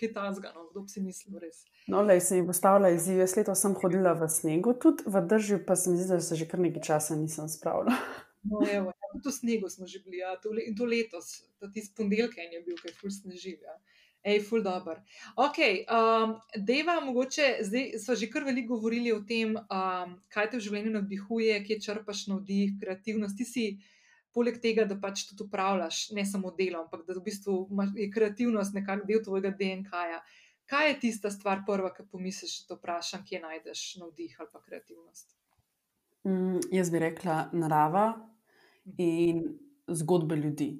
[0.00, 1.64] kaj ta zgano, kdo bi si mislil res.
[1.86, 3.22] No, le se mi postavlja izziv.
[3.22, 6.38] Jaz letos sem hodila v snegu, tudi v držju, pa se mi zdi, da se
[6.38, 7.94] že kar nekaj časa nisem spravila.
[8.46, 11.66] No, evo, ja, tudi v snegu smo že bili, ja, to, le, to letos, da
[11.66, 13.58] ti spondelke je bil, kaj ful sneživ.
[13.58, 13.74] Ja.
[14.26, 14.98] Ej, ful dobr.
[15.38, 20.58] Ok, um, deva, mogoče, zdaj smo že kar veliko govorili o tem, um, kaj te
[20.58, 23.38] v življenju navdihuje, kje črpaš navdih, kreativnost.
[23.38, 23.66] Ti si,
[24.34, 27.54] poleg tega, da pač tudi upravljaš, ne samo delo, ampak da v bistvu
[27.94, 30.18] je kreativnost nekako del tvojega DNK-ja.
[30.66, 35.36] Kaj je tista stvar, prva, ki pomisliš, da vprašam, kje najdeš navdih ali pa kreativnost?
[36.26, 38.08] Mm, jaz bi rekla narava
[38.98, 39.46] in
[39.86, 40.72] zgodbe ljudi.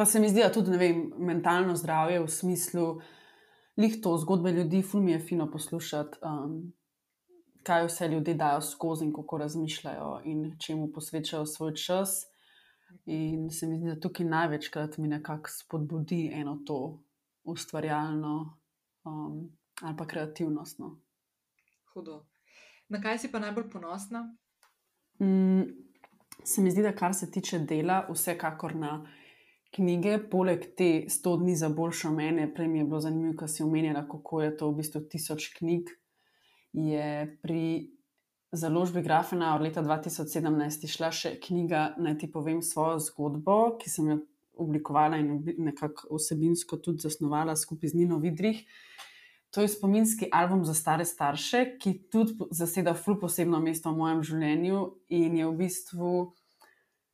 [0.00, 2.84] Pa se mi zdi, da tudi vem, mentalno zdravje v smislu,
[3.76, 6.72] je to zgodbe ljudi, ful mi je fino poslušati, um,
[7.62, 12.24] kaj vse ljudje dajo skozi in kako razmišljajo in čemu posvečajo svoj čas.
[13.04, 17.02] In se mi zdi, da tukaj največkrat mi nekako spodbudi eno to
[17.44, 18.56] ustvarjalno
[19.04, 20.96] um, ali pa kreativnostno.
[21.92, 22.24] Hudo.
[22.88, 24.30] Na kaj si pa najbolj ponosna?
[25.20, 25.62] Mm,
[26.44, 29.04] se mi zdi, da kar se tiče dela, vsekakor na
[29.74, 33.62] knjige, poleg te 100 dni za boljšo mene, prej mi je bilo zanimivo, kaj si
[33.62, 35.90] omenjala, kako je to v bistvu tisoč knjig.
[36.72, 37.62] Je pri
[38.52, 44.10] založbi Grafena od leta 2017 šla še knjiga, naj ti povem svojo zgodbo, ki sem
[44.10, 44.20] jo
[44.60, 48.64] oblikovala in nekako vsebinsko tudi zasnovala skupaj z Nino Vidrih.
[49.50, 54.20] To je spominski album za stare starše, ki tudi zaseda ful posebno mesto v mojem
[54.22, 56.12] življenju in je v bistvu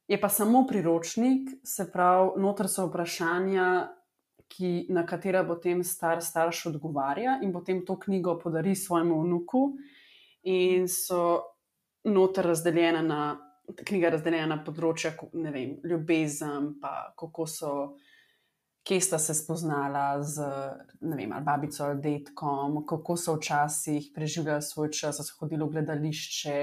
[0.06, 3.68] Je pa samo priročnik, se pravi, noter so vprašanja,
[4.48, 9.62] ki, na katera potem star starš odgovarja in potem to knjigo podari svojemu vnuku.
[10.46, 11.42] In so
[12.04, 13.22] noter razdeljene na,
[13.86, 17.72] knjiga razdeljena na področja, ne vem, ljubezen, pa kako so,
[18.86, 20.46] kje sta se spoznala z,
[21.02, 25.72] ne vem, ali babico ali detkom, kako so včasih preživljali svoj čas, so hodili v
[25.74, 26.60] gledališče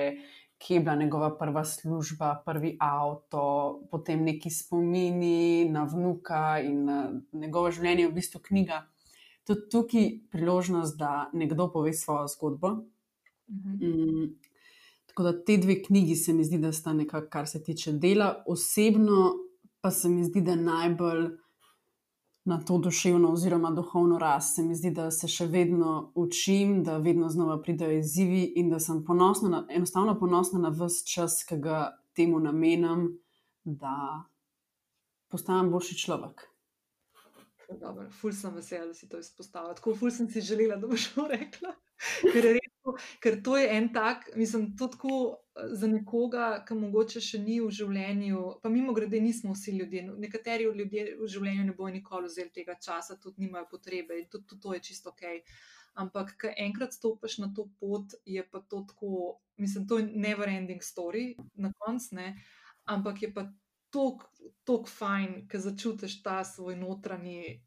[0.63, 3.43] kje je bila njegova prva služba, prvi avto,
[3.91, 8.87] potem neki spomini na vnuka in na njegovo življenje, v bistvu knjiga.
[9.43, 12.69] tudi tukaj priložnost, da nekdo pove svojo zgodbo.
[13.51, 13.87] Mhm.
[13.87, 14.29] Mm,
[15.05, 18.43] tako da te dve knjigi se mi zdi, da sta nekako, kar se tiče dela,
[18.47, 19.33] osebno
[19.81, 21.27] pa se mi zdi, da najbolj
[22.45, 24.55] na to duševno oziroma duhovno rast.
[24.55, 28.79] Se mi zdi, da se še vedno učim, da vedno znova pridejo izzivi in da
[28.79, 33.07] sem ponosna, na, enostavno ponosna na vse čas, ki ga temu namenam,
[33.63, 34.23] da
[35.31, 36.49] postanem boljši človek.
[38.19, 39.73] Ful sem vesela, da si to izpostavila.
[39.73, 41.71] Tako ful sem si želela, da boš to rekla.
[42.21, 42.72] Ker, rekel,
[43.23, 45.17] ker to je en tak, mislim, to tako
[45.55, 48.41] eh, za nekoga, ki mogoče še ni v življenju.
[48.63, 50.03] Pa mimo grede, nismo vsi ljudje.
[50.07, 54.27] No, nekateri ljudje v življenju ne bojo nikoli vzeli tega časa, tudi nimajo potrebe in
[54.29, 55.25] tudi, tudi to je čisto ok.
[56.03, 60.49] Ampak, ko enkrat stopiš na to pot, je pa to tako, mislim, to je never
[60.49, 62.17] ending story na koncu,
[62.89, 63.45] ampak je pa
[63.93, 67.61] tako fajn, ker začutiš ta svoj notranji,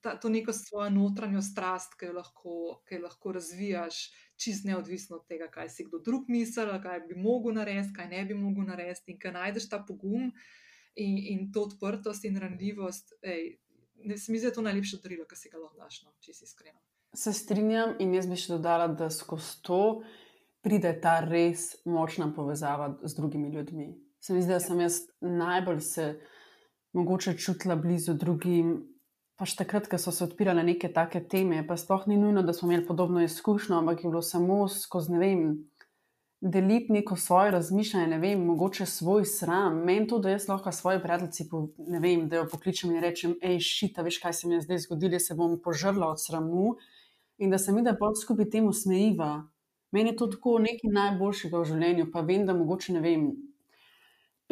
[0.00, 2.56] ta, to neko svojo notranjo strast, ki jo lahko,
[2.88, 4.02] ki jo lahko razvijaš,
[4.36, 8.24] čist neodvisno od tega, kaj si kdo drug misli, kaj bi mogel narediti, kaj ne
[8.24, 9.12] bi mogel narediti.
[9.12, 10.32] In ker najdeš ta pogum
[10.94, 13.56] in, in to odprtost in ranljivost, ej,
[14.04, 16.74] ne se to najlepše darilo, kar si ga lahko daš, no, če si iskren.
[17.14, 19.82] Se strinjam in jaz bi še dodala, da skozi to
[20.62, 23.90] pride ta res močna povezava z drugimi ljudmi.
[24.22, 26.06] Se mi zdi, da sem jaz najbolj se
[26.92, 28.91] mogoče čutila blizu drugim.
[29.42, 32.68] Pač takrat, ko so se odpirale neke take teme, pa sploh ni nujno, da smo
[32.68, 35.40] imeli podobno izkušnjo, ampak je bilo samo skozi, ne vem,
[36.54, 39.82] deliti neko svoje razmišljanje, ne vem, mogoče svoj sram.
[39.82, 41.48] Meni to, da jaz lahko svoje prijateljice,
[41.90, 44.84] ne vem, da jo pokličem in rečem, hej, šita, veš, kaj se mi je zdaj
[44.86, 46.76] zgodilo, se bom požrla od sramu
[47.42, 49.40] in da se mi da bolj skupaj temu smejiva.
[49.90, 53.32] Meni je to tako nekaj najboljšega v življenju, pa vem, da mogoče ne vem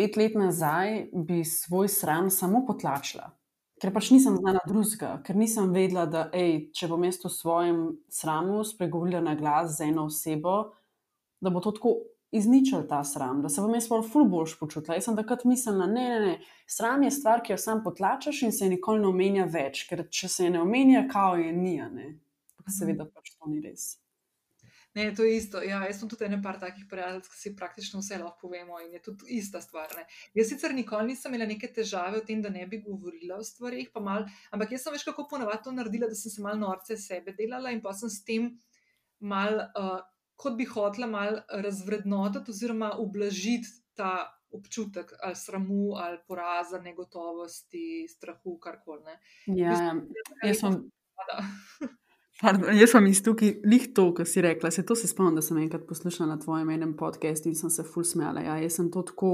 [0.00, 3.26] pet let nazaj bi svoj sram samo potlačila,
[3.80, 7.80] ker pač nisem znala drugega, ker nisem vedela, da ej, če bom jaz v svojem
[8.12, 10.74] sramu spregovorila na glas za eno osebo,
[11.40, 11.94] da bo to tako
[12.30, 14.98] izničil ta sram, da se bom jaz bolj ful boljš počutila.
[14.98, 16.34] Jaz sem takrat mislila, ne, ne, ne,
[16.70, 20.28] sram je stvar, ki jo sam potlačaš in se nikoli ne omenja več, ker če
[20.28, 22.12] se je ne omenja, kao je nija, ne.
[22.60, 23.96] Pa seveda pač to ni res.
[24.94, 25.60] Ne, to je isto.
[25.62, 28.96] Ja, jaz sem tudi ene par takih prijateljev, ki si praktično vse lahko povemo in
[28.96, 29.92] je tudi ista stvar.
[29.96, 30.02] Ne.
[30.34, 33.92] Jaz sicer nikoli nisem imela neke težave v tem, da ne bi govorila o stvarih,
[34.02, 37.36] mal, ampak jaz sem veš kako ponovadi to naredila, da sem se mal norce sebe
[37.38, 38.50] delala in pa sem s tem
[39.20, 40.02] mal, uh,
[40.34, 41.38] kot bi hotela, mal
[41.68, 49.14] razvrednotiti oziroma ublažiti ta občutek ali sramu ali poraza, negotovosti, strahu, karkoli.
[49.46, 49.94] Ja,
[50.42, 50.82] jaz sem.
[52.40, 54.70] Pardon, jaz sem iz tukaj lih to, kar si rekla.
[54.72, 57.84] Se to se spomnim, da sem enkrat poslušala na tvojem enem podkastu in sem se
[57.84, 58.40] ful smejala.
[58.46, 59.32] Ja, jaz sem to tako,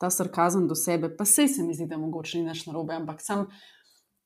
[0.00, 3.22] ta sarkazem do sebe, pa sej se mi zdi, da mogoče ni več narobe, ampak
[3.22, 3.44] sem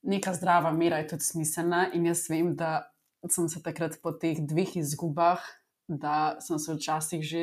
[0.08, 2.86] neka zdrava mera je tudi smiselna in jaz vem, da
[3.28, 5.44] sem se takrat po teh dveh izgubah,
[5.88, 7.42] da sem se včasih že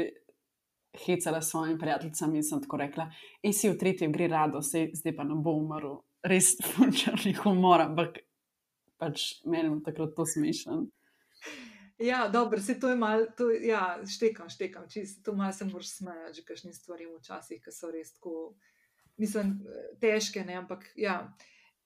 [1.05, 3.05] hecala s svojimi prijateljicami in sem tako rekla,
[3.45, 5.99] ej si v tretjem gre rado, sej, zdaj pa ne bo umrl.
[6.25, 6.55] Res,
[6.99, 8.17] črni humor, ampak
[8.99, 10.87] pač meni takrat to smešen.
[11.99, 13.25] Ja, dobro, se to je malo,
[13.61, 17.91] ja, štekam, štekam, čisto to malo se moraš smejati, že kakšnim stvarem včasih, ki so
[17.91, 18.53] res tako,
[19.19, 19.57] mislim,
[19.99, 21.25] težke, ne, ampak ja.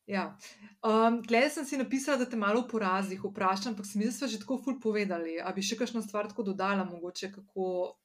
[0.06, 0.36] Ja.
[0.84, 4.12] Um, Tleh sem si napisala, da te malo v porazih vprašam, ampak se mi zdi,
[4.12, 5.38] da smo že tako ful povedali.
[5.40, 7.96] A bi še kakšno stvar tako dodala, mogoče kako,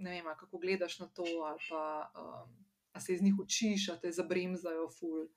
[0.00, 2.56] ne vem, kako gledaš na to, ali pa um,
[2.98, 5.28] se iz njih učiš, a te zabremzajo ful.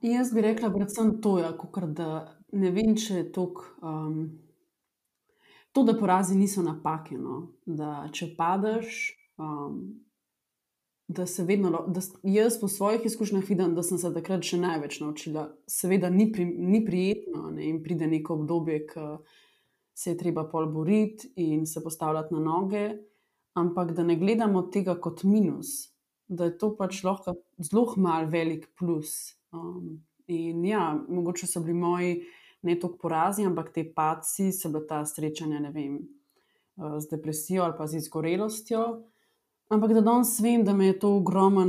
[0.00, 1.52] Jaz bi rekla, predvsem to, ja,
[1.86, 4.22] da ne vem, če je tok, um,
[5.76, 7.18] to, da porazi niso napake.
[7.20, 7.50] No?
[7.66, 9.02] Da če padeš,
[9.36, 9.82] um,
[11.10, 15.00] da se vedno, da jaz po svojih izkušnjah vidim, da sem se takrat še največ
[15.02, 15.50] naučila.
[15.68, 17.66] Seveda ni, pri, ni prijetno ne?
[17.68, 19.08] in pride neko obdobje, ki
[20.00, 22.86] se je treba pol boriti in se postavljati na noge,
[23.58, 25.90] ampak da ne gledamo tega kot minus,
[26.24, 29.39] da je to pač lahko zelo mal velik plus.
[29.52, 32.22] Um, in ja, mogoče so bili moji
[32.62, 35.96] ne toliko porazi, ampak te paci, so bile ta srečanja, ne vem,
[36.76, 38.84] uh, z depresijo ali pa z izgorelostjo.
[39.70, 41.64] Ampak da danes vem, da me je to ogromno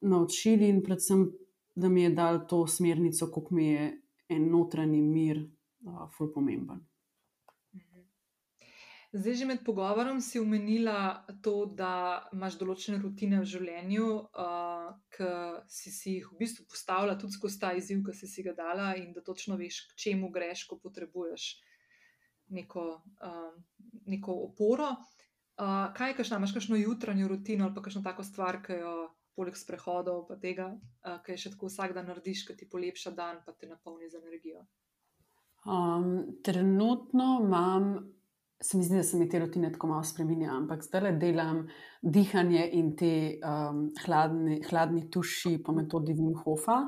[0.00, 1.30] naučili in predvsem,
[1.74, 3.90] da mi je dal to smernico, kako mi je
[4.28, 5.44] en notranji mir,
[5.86, 6.84] uh, fulj pomemben.
[9.12, 15.28] Zdaj, že med pogovorom si omenila to, da imaš določene rutine v življenju, uh, ki
[15.64, 18.90] si, si jih v bistvu postavila tudi skozi ta izziv, ki si, si ga dala,
[19.00, 21.46] in da točno veš, k čemu greš, ko potrebuješ
[22.52, 22.84] neko,
[23.24, 24.90] uh, neko oporo.
[25.56, 28.94] Uh, kaj je, imaš kakšno jutranjo rutino ali pa kakšno tako stvar, ki jo
[29.40, 33.16] poleg sprehodov, pa tega, uh, ki je še tako vsak dan narediš, ki ti polepša
[33.16, 34.66] dan, pa te napolni z energijo.
[35.64, 37.90] Um, trenutno imam,
[38.60, 41.66] se mi zdi, da se mi te rutine tako malo spremenjajo, ampak zdaj le delam
[42.02, 46.82] dihanje in te um, hladni, hladni tuši po metodi Wim Hofa.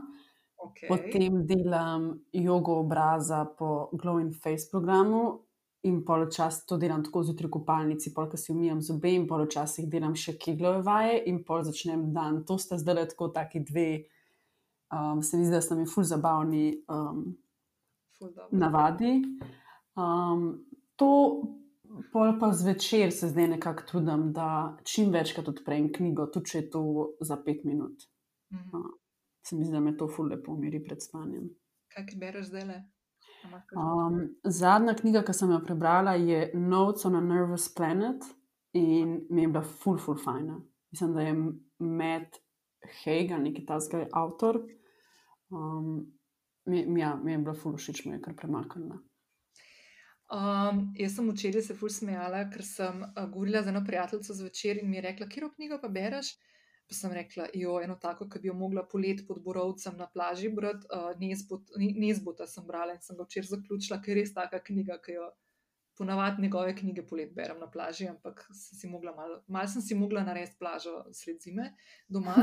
[0.61, 0.89] Okay.
[0.89, 5.47] Potem delam jogo obraza po Glow in Face programu,
[5.83, 10.17] in poločas to delam tako zjutraj v kopalnici, polk si umijam zobe, in poločasih delam
[10.19, 12.43] še kiglove vaje, in pol začnem dan.
[12.45, 13.87] To sta zdaj le tako taki dve,
[14.93, 17.25] um, se mi zdi, da so mi ful zabavni um,
[18.19, 18.51] Ful dobro.
[18.53, 19.15] navadi.
[19.97, 20.51] Um,
[21.01, 21.09] to
[22.13, 26.71] pol pa zvečer se zdaj nekako trudim, da čim večkrat odprem knjigo, tudi če je
[26.71, 26.83] to
[27.21, 28.05] za pet minut.
[28.53, 28.89] Mhm.
[29.47, 31.49] Se mi zdi, da me to ful lepo umiri pred spanjem.
[31.95, 32.67] Kaj bereš zdaj?
[32.69, 32.79] Le?
[33.73, 38.27] Um, zadnja knjiga, ki sem jo prebrala, je Notes on a Nervous Planet
[38.77, 40.59] in mi je bila ful, ful, fajna.
[40.93, 41.33] Mislim, da je
[41.79, 42.37] Matt
[43.01, 44.61] Haig, ali neki tasga je avtor.
[45.51, 46.13] Um,
[46.69, 49.01] mi, mi- ja, mi je bila ful všeč, mi je kar premaknila.
[50.31, 54.79] Um, jaz sem včeraj se ful smejala, ker sem uh, govorila z eno prijateljico zvečer
[54.79, 56.37] in mi je rekla, kje knjigo pa bereš.
[56.91, 60.49] Pa sem rekla, jo, eno tako, ki bi jo mogla polet pod borovcem na plaži
[60.55, 64.35] brati, uh, Nezbot- Ne- Nezbota sem brala in sem ga včeraj zaključila, ker je res
[64.35, 65.29] taka knjiga, ki jo
[65.99, 69.95] ponavadi njegove knjige polet berem na plaži, ampak sem si mogla malo, malo sem si
[69.95, 71.73] mogla narediti plažo sred zime
[72.09, 72.37] doma.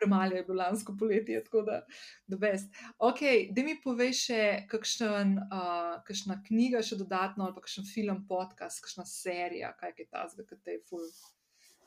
[0.00, 1.82] Premalo je bilo lansko poletje, tako da,
[2.26, 2.72] da best.
[2.98, 3.20] Ok,
[3.52, 4.40] da mi povej še,
[4.70, 10.08] kakšen, uh, kakšna knjiga, še dodatno, ali pa kakšen film, podcast, kakšna serija, kaj je
[10.08, 11.04] ta zgo, ki te, je ful,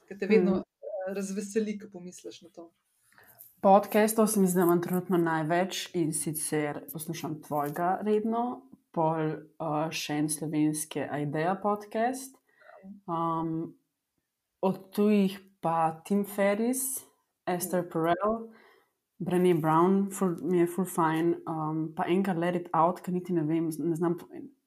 [0.10, 2.70] ki te vedno uh, razveseli, ko pomisliš na to.
[3.64, 9.88] Podcastov se mi zdi, da imam trenutno največ in sicer poslušam tvojega redno, pol uh,
[9.88, 12.36] še en slovenski Aideja podcast.
[13.08, 13.74] Um,
[14.62, 16.84] od tujih pa Tim Ferris,
[17.46, 18.50] Esther Perel,
[19.24, 23.34] Brené Brown, ful, mi je full fajn, um, pa enkrat Let It Out, ker niti
[23.34, 24.18] ne vem, ne znam,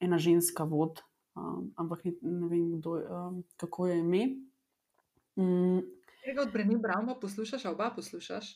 [0.01, 1.01] ena ženska vod,
[1.37, 4.23] um, ampak niti ne vem, kdo, um, kako je ime.
[5.37, 5.83] Mm,
[6.25, 8.55] Tega od Breni Brauma poslušaš, a oba poslušaš?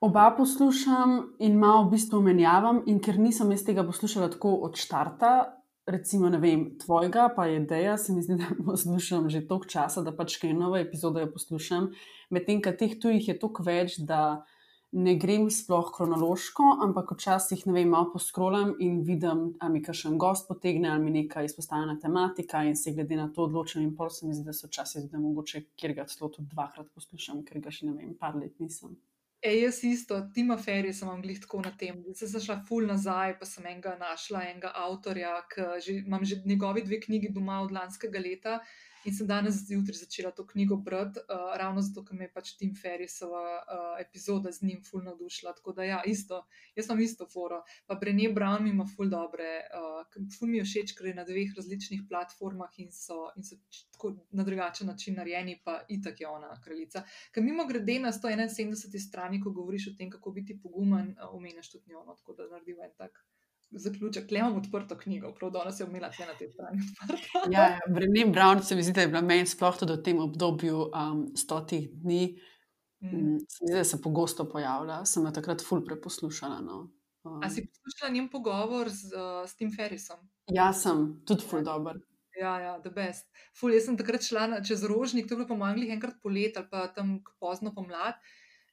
[0.00, 4.76] Oba poslušam in malo v bistvu menjavam, in ker nisem jaz tega poslušala tako od
[4.78, 5.57] začetka,
[5.88, 10.04] recimo, ne vem, tvojega, pa je ideja, se mi zdi, da poslušam že toliko časa,
[10.04, 11.90] da pač kaj nove epizode poslušam.
[12.30, 14.44] Medtem, ka teh tujih je toliko več, da
[14.92, 20.16] ne grem sploh kronološko, ampak včasih, ne vem, malo poskrolam in vidim, ali mi kakšen
[20.20, 23.82] gost potegne, ali mi neka izpostavljena tematika in se glede na to odločim.
[23.82, 26.88] In pol se mi zdi, da so včasih, da mogoče kjer ga celo tudi dvakrat
[26.94, 28.96] poslušam, ker ga še ne vem, par let nisem.
[29.40, 32.00] E, jaz isto, Tima Ferry sem vam glih tako na tem.
[32.10, 36.40] Zdaj sem šla ful nazaj, pa sem enega našla, enega avtorja, ki že, imam že
[36.44, 38.58] njegovi dve knjigi doma od lanskega leta
[39.08, 42.50] in sem danes zjutraj začela to knjigo brati, uh, ravno zato, ker me je pač
[42.60, 45.54] Tim Ferrisova uh, epizoda z njim ful navdušila.
[45.56, 46.42] Tako da ja, isto,
[46.76, 47.62] jaz imam isto foro.
[47.86, 49.48] Pa Brené Brown ima ful dobre,
[49.78, 53.56] uh, ful mi je všeč, ker je na dveh različnih platformah in so, in so
[53.96, 57.04] tako na drugačen način narejeni, pa itak je ona kraljica.
[57.32, 59.00] Ker mimo grede na 171.
[59.08, 62.52] strani, ko govoriš o tem, kako biti pogumen, uh, omenjaš tudi njo, no, tako da
[62.52, 63.24] naredimo en tak.
[63.70, 67.42] Zaključek, le imam odprto knjigo, prav danes je imela tle na tej strani odprto.
[67.52, 70.22] Ja, ja, Brené Brown se mi zdi, da je bila meni sploh tudi v tem
[70.24, 72.38] obdobju um, stotih dni,
[73.00, 73.08] Mm.
[73.08, 73.38] mm.
[73.48, 75.04] se mi zdi, da se pogosto pojavlja.
[75.04, 76.60] Sem jo takrat ful preposlušala.
[76.60, 76.90] No.
[77.22, 80.18] Um, A si poslušala njen pogovor z, uh, s Tim Ferrisom?
[80.50, 82.00] Jaz sem tudi ful dober.
[82.40, 83.26] Ja, ja, the best.
[83.54, 86.56] Ful, jaz sem takrat šla na, čez rožnik, to je bilo po manjkih enkrat polet
[86.56, 88.18] ali pa tam pozno pomlad.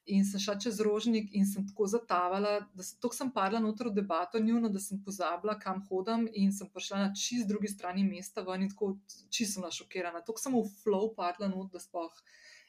[0.06, 3.96] In sem šla čez rožnik in sem tako zatavala, da sem, sem padla noter v
[3.96, 8.44] debato njuno, da sem pozabila, kam hodim in sem prišla na čist drugi strani mesta
[8.46, 8.92] ven in tako
[9.30, 10.22] čisto sem bila šokirana.
[10.22, 12.14] Tako sem v flow padla not, da sploh.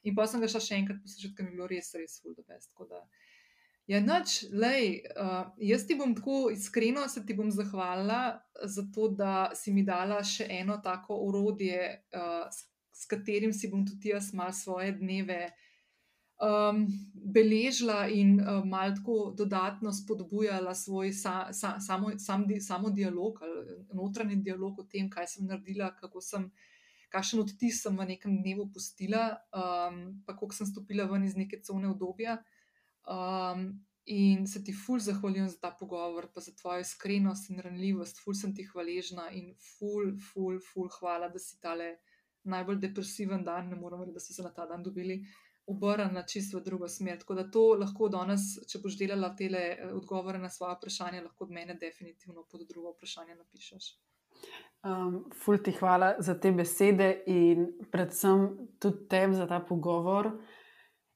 [0.04, 2.34] In pa sem ga šla še enkrat poslušati, ker mi je bilo res, res full
[2.34, 2.72] the best.
[2.74, 3.06] Tako da,
[3.88, 9.08] Ja, noč, lej, uh, jaz ti bom tako iskreno se ti bom zahvalila za to,
[9.08, 14.12] da si mi dala še eno tako orodje, uh, s, s katerim si bom tudi
[14.12, 15.38] jaz mal svoje dneve
[16.42, 22.90] um, beležila in uh, mal tako dodatno spodbujala svoj sa, sa, samo, sam, di, samo
[22.90, 23.40] dialog
[23.94, 26.52] notranji dialog o tem, kaj sem naredila, kako sem.
[27.08, 31.62] Kakšen odtis sem v nekem dnevu pustila, um, pa kako sem stopila ven iz neke
[31.64, 32.34] cone obdobja.
[33.08, 33.70] Um,
[34.08, 38.36] in se ti ful zahvaljujem za ta pogovor, pa za tvojo iskrenost in ranljivost, ful
[38.36, 41.96] sem ti hvaležna in ful, ful, ful hvala, da si tale
[42.48, 45.20] najbolj depresiven dan, ne moramo reči, da so se na ta dan dobili,
[45.68, 47.20] obrnili na čisto drugo smer.
[47.20, 51.44] Tako da to lahko danes, če boš delala tele eh, odgovore na svoje vprašanje, lahko
[51.44, 53.96] od mene definitivno pod drugo vprašanje napišeš.
[54.88, 58.48] Um, ful ti hvala za te besede in predvsem
[58.80, 60.32] tudi tebi za ta pogovor.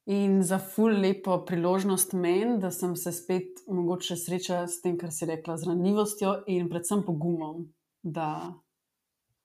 [0.05, 5.11] In za ful lepo priložnost meni, da sem se spet mogoče srečala s tem, kar
[5.13, 7.67] si rekla, z ranljivostjo in predvsem pogumom.
[8.01, 8.49] Da,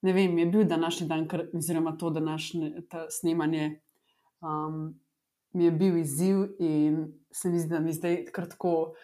[0.03, 2.73] ne vem, je bil današnji dan, kar, oziroma to današnje
[3.21, 3.83] snemanje,
[4.41, 4.95] um,
[5.53, 8.95] mi je bil izziv in se mi zdi, da mi zdaj kratko,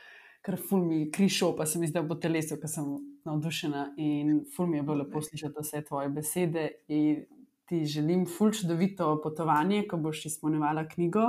[0.44, 2.88] ker ful mi krišo, pa se mi zdi, da bo telesu, ker sem
[3.24, 6.68] navdušena in ful mi je bilo lepo slišati vse tvoje besede.
[6.88, 7.24] In
[7.68, 11.24] ti želim ful čudovito potovanje, ko boš izpolnjevala knjigo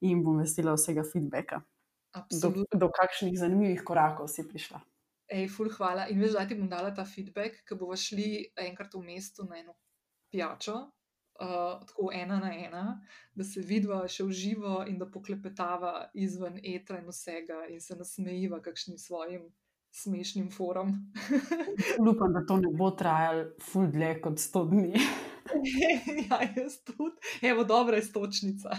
[0.00, 1.62] in bom vesela vsega feedbacka.
[2.42, 4.80] Do, do kakšnih zanimivih korakov si prišla.
[5.30, 6.08] Ej, ful, hvala.
[6.10, 9.60] In veš, da ti bom dala ta feedback, ko bomo šli enkrat v mestu na
[9.60, 9.76] eno
[10.32, 10.74] pijačo,
[11.40, 12.84] uh, tako ena na ena,
[13.34, 17.96] da se vidiva še v živo in da poklepetava izven etra in vsega in se
[17.96, 19.48] nasmejiva kakšnim svojim
[19.90, 20.94] smešnim forum.
[22.10, 24.92] Upam, da to ne bo trajalo ful dlje kot 100 dni.
[26.30, 27.16] ja, jaz tudi.
[27.42, 28.70] Evo, dobra je stočnica.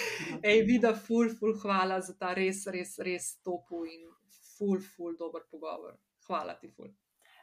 [0.50, 4.06] Ej, vida, ful, ful, hvala za ta res, res, res topu in
[4.58, 5.98] ful, ful, dober pogovor.
[6.28, 6.92] Hvala ti, ful.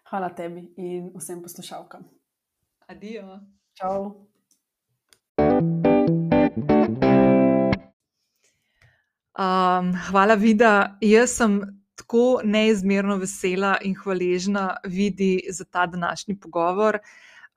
[0.07, 2.07] Hvala tebi in vsem poslušalkam.
[2.87, 3.41] Adijo.
[3.75, 4.27] Čau.
[9.37, 10.97] Um, hvala, Vida.
[11.01, 11.59] Jaz sem
[11.97, 16.99] tako neizmerno vesela in hvaležna vidi za ta današnji pogovor.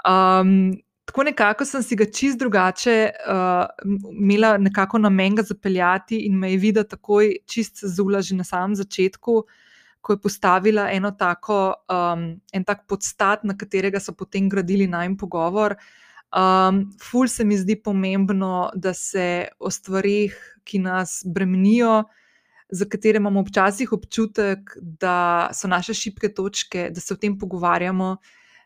[0.05, 0.73] Um,
[1.05, 3.65] tako nekako sem si ga čist drugače uh,
[4.13, 8.77] imela nekako namen ga zapeljati in me je videla takoj čist zula že na samem
[8.77, 9.45] začetku,
[10.01, 15.17] ko je postavila eno tako, um, en tak podstat, na katerega so potem gradili najmen
[15.17, 15.77] pogovor.
[16.31, 22.05] Um, ful se mi zdi pomembno, da se o stvarih, ki nas bremenijo,
[22.71, 28.17] za katere imamo včasih občutek, da so naše šibke točke, da se o tem pogovarjamo,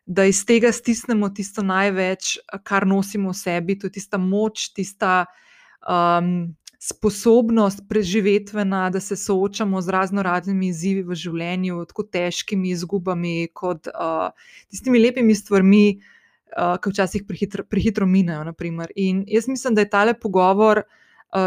[0.06, 5.24] da iz tega stisnemo tisto največ, kar nosimo v sebi, to je tista moč, tista
[5.88, 13.48] um, sposobnost preživetvena, da se soočamo z razno raznimi izzivi v življenju, tako težkimi izgubami,
[13.56, 14.28] kot uh,
[14.68, 15.86] tistimi lepimi stvarmi,
[16.56, 18.54] uh, ki včasih prehitro, prehitro minejo.
[18.96, 20.82] In jaz mislim, da je tale pogovor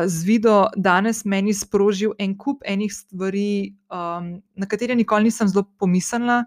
[0.05, 5.63] z Vido danes meni sprožil en kup enih stvari, um, na katere nikoli nisem zelo
[5.79, 6.43] pomislila,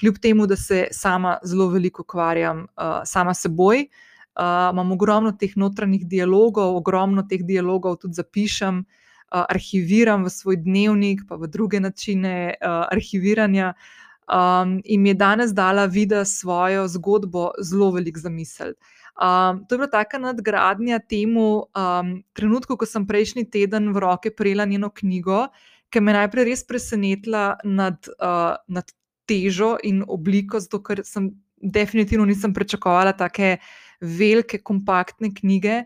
[0.00, 3.88] kljub temu, da se sama zelo veliko ukvarjam uh, sama seboj.
[4.34, 10.56] Uh, imam ogromno teh notranjih dialogov, ogromno teh dialogov tudi zapišem, uh, arhiviram v svoj
[10.62, 13.74] dnevnik, pa v druge načine uh, arhiviranja.
[14.24, 18.72] Um, in mi je danes dala vida svojo zgodbo zelo velik zamisel.
[19.20, 24.32] Um, to je bila taka nadgradnja temu um, trenutku, ko sem prejšnji teden v roke
[24.34, 25.46] prejela njeno knjigo,
[25.92, 28.90] ki me je najprej res presenetila nad, uh, nad
[29.28, 31.30] težo in obliko, zato ker sem
[31.60, 33.56] definitivno nisem pričakovala tako
[34.00, 35.84] velike, kompaktne knjige.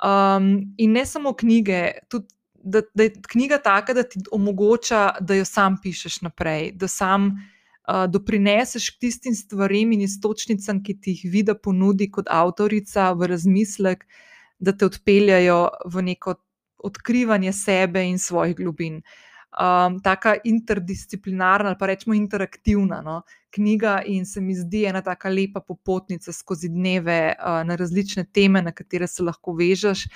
[0.00, 2.30] Um, in ne samo knjige, tudi
[2.62, 7.30] da, da je knjiga taka, da ti omogoča, da jo sam pišeš naprej, da sam
[8.08, 14.04] doprineseš k tistim stvarem in istočnicam, ki ti jih vidi ponudi kot avtorica v razmislek,
[14.60, 16.36] da te odpeljajo v neko
[16.84, 19.00] odkrivanje sebe in svojih globin.
[19.50, 25.32] Um, taka interdisciplinarna, ali pa rečemo interaktivna no, knjiga, in se mi zdi ena tako
[25.34, 30.06] lepa popotnica skozi dneve uh, na različne teme, na katere se lahko vežeš.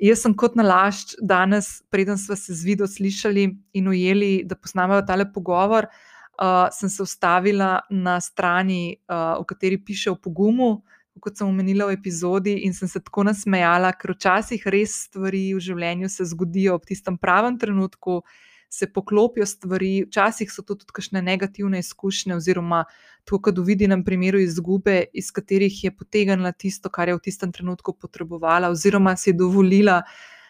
[0.00, 3.46] Jaz sem kot nalašč danes, preden smo se z vidom slišali
[3.76, 6.09] in ujeli, da posnamemo tale pogovor, uh,
[6.40, 10.82] uh, sem se ustavila na strani, uh, v kateri piše o pogumu,
[11.20, 15.60] kot sem omenila v epizodi, in sem se tako nasmejala, ker včasih res stvari v
[15.60, 18.22] življenju se zgodijo ob tistem pravem trenutku.
[18.70, 22.84] Se poklopijo stvari, včasih so to tudi kakšne negativne izkušnje, oziroma
[23.26, 27.50] to, kar vidi na primeru izgube, iz katerih je potegnila tisto, kar je v tistem
[27.50, 30.04] trenutku potrebovala, oziroma si je dovolila,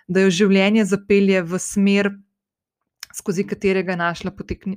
[0.04, 2.12] da jo življenje zapelje v smer,
[3.14, 4.32] skozi katerega je našla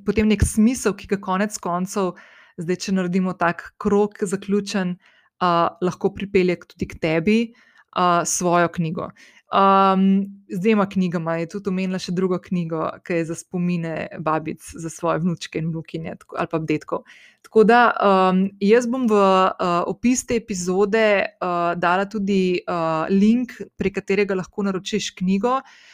[0.06, 2.14] potem nek smisel, ki ga konec koncev,
[2.58, 4.98] zdaj, če naredimo tak krok, zaključen,
[5.42, 9.12] uh, lahko pripelje tudi k tebi uh, svojo knjigo.
[9.54, 14.66] Um, z dvema knjigama je tudi omenila še drugo knjigo, ki je za spomine babic,
[14.66, 17.04] za svoje vnučke in vnukinje ali pa detkov.
[17.46, 23.54] Tako da um, jaz bom v uh, opis te epizode uh, dala tudi uh, link,
[23.78, 25.60] prek katerega lahko naročiš knjigo.
[25.62, 25.93] Uh,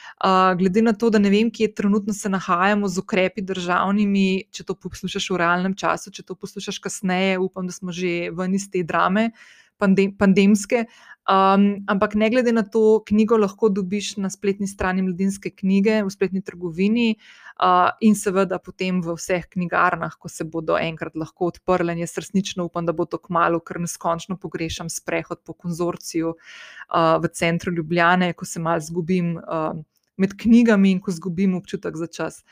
[0.58, 4.76] glede na to, da ne vem, kje trenutno se nahajamo z ukrepi državnimi, če to
[4.76, 8.84] poslušaš v realnem času, če to poslušaš kasneje, upam, da smo že ven iz te
[8.84, 9.32] drame
[9.80, 10.86] pandem, pandemske.
[11.30, 16.10] Um, ampak ne glede na to, knjigo lahko dobiš na spletni strani Mladinske knjige, v
[16.10, 21.94] spletni trgovini uh, in seveda potem v vseh knjigarnah, ko se bodo enkrat lahko odprle.
[22.02, 27.32] Jaz resnično upam, da bo to kmalo, ker neskončno pogrešam sprehod po konzorciju uh, v
[27.32, 29.38] centru Ljubljane, ko se mal zgubim.
[29.38, 29.86] Uh,
[30.20, 32.44] med knjigami in ko izgubim občutek za čas.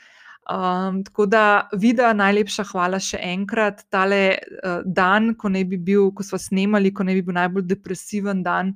[0.48, 3.82] Um, tako da, vida, najlepša hvala še enkrat.
[3.92, 8.40] Tale uh, dan, ko, bi bil, ko smo snemali, ko naj bi bil najbolj depresiven
[8.42, 8.72] dan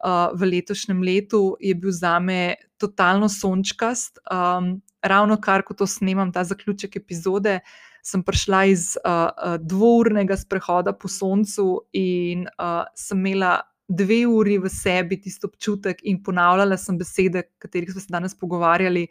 [0.00, 4.22] uh, v letošnjem letu, je bil za me totalno sončkast.
[4.32, 7.60] Um, ravno kar, ko to snemam, ta zaključek epizode,
[8.00, 13.60] sem prišla iz uh, dvournega sprehoda po soncu in uh, sem imela.
[13.90, 18.36] Dve uri v sebi, tisto občutek, in ponavljala sem besede, o katerih smo se danes
[18.38, 19.08] pogovarjali,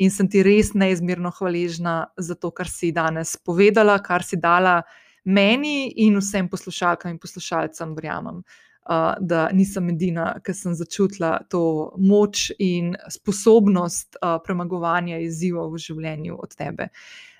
[0.00, 4.80] in sem ti res neizmerno hvaležna za to, kar si danes povedala, kar si dala
[5.24, 8.42] meni in vsem poslušalkam in poslušalcem, verjamem.
[8.84, 15.80] Uh, da nisem edina, ki sem začutila to moč in sposobnost uh, premagovanja izzivov v
[15.86, 16.90] življenju od tebe.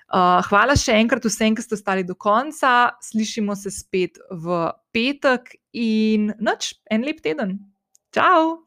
[0.05, 2.95] Uh, hvala še enkrat vsem, ki ste ostali do konca.
[3.01, 4.57] Slišimo se spet v
[4.93, 7.57] petek in noč, en lep teden.
[8.15, 8.63] Ciao!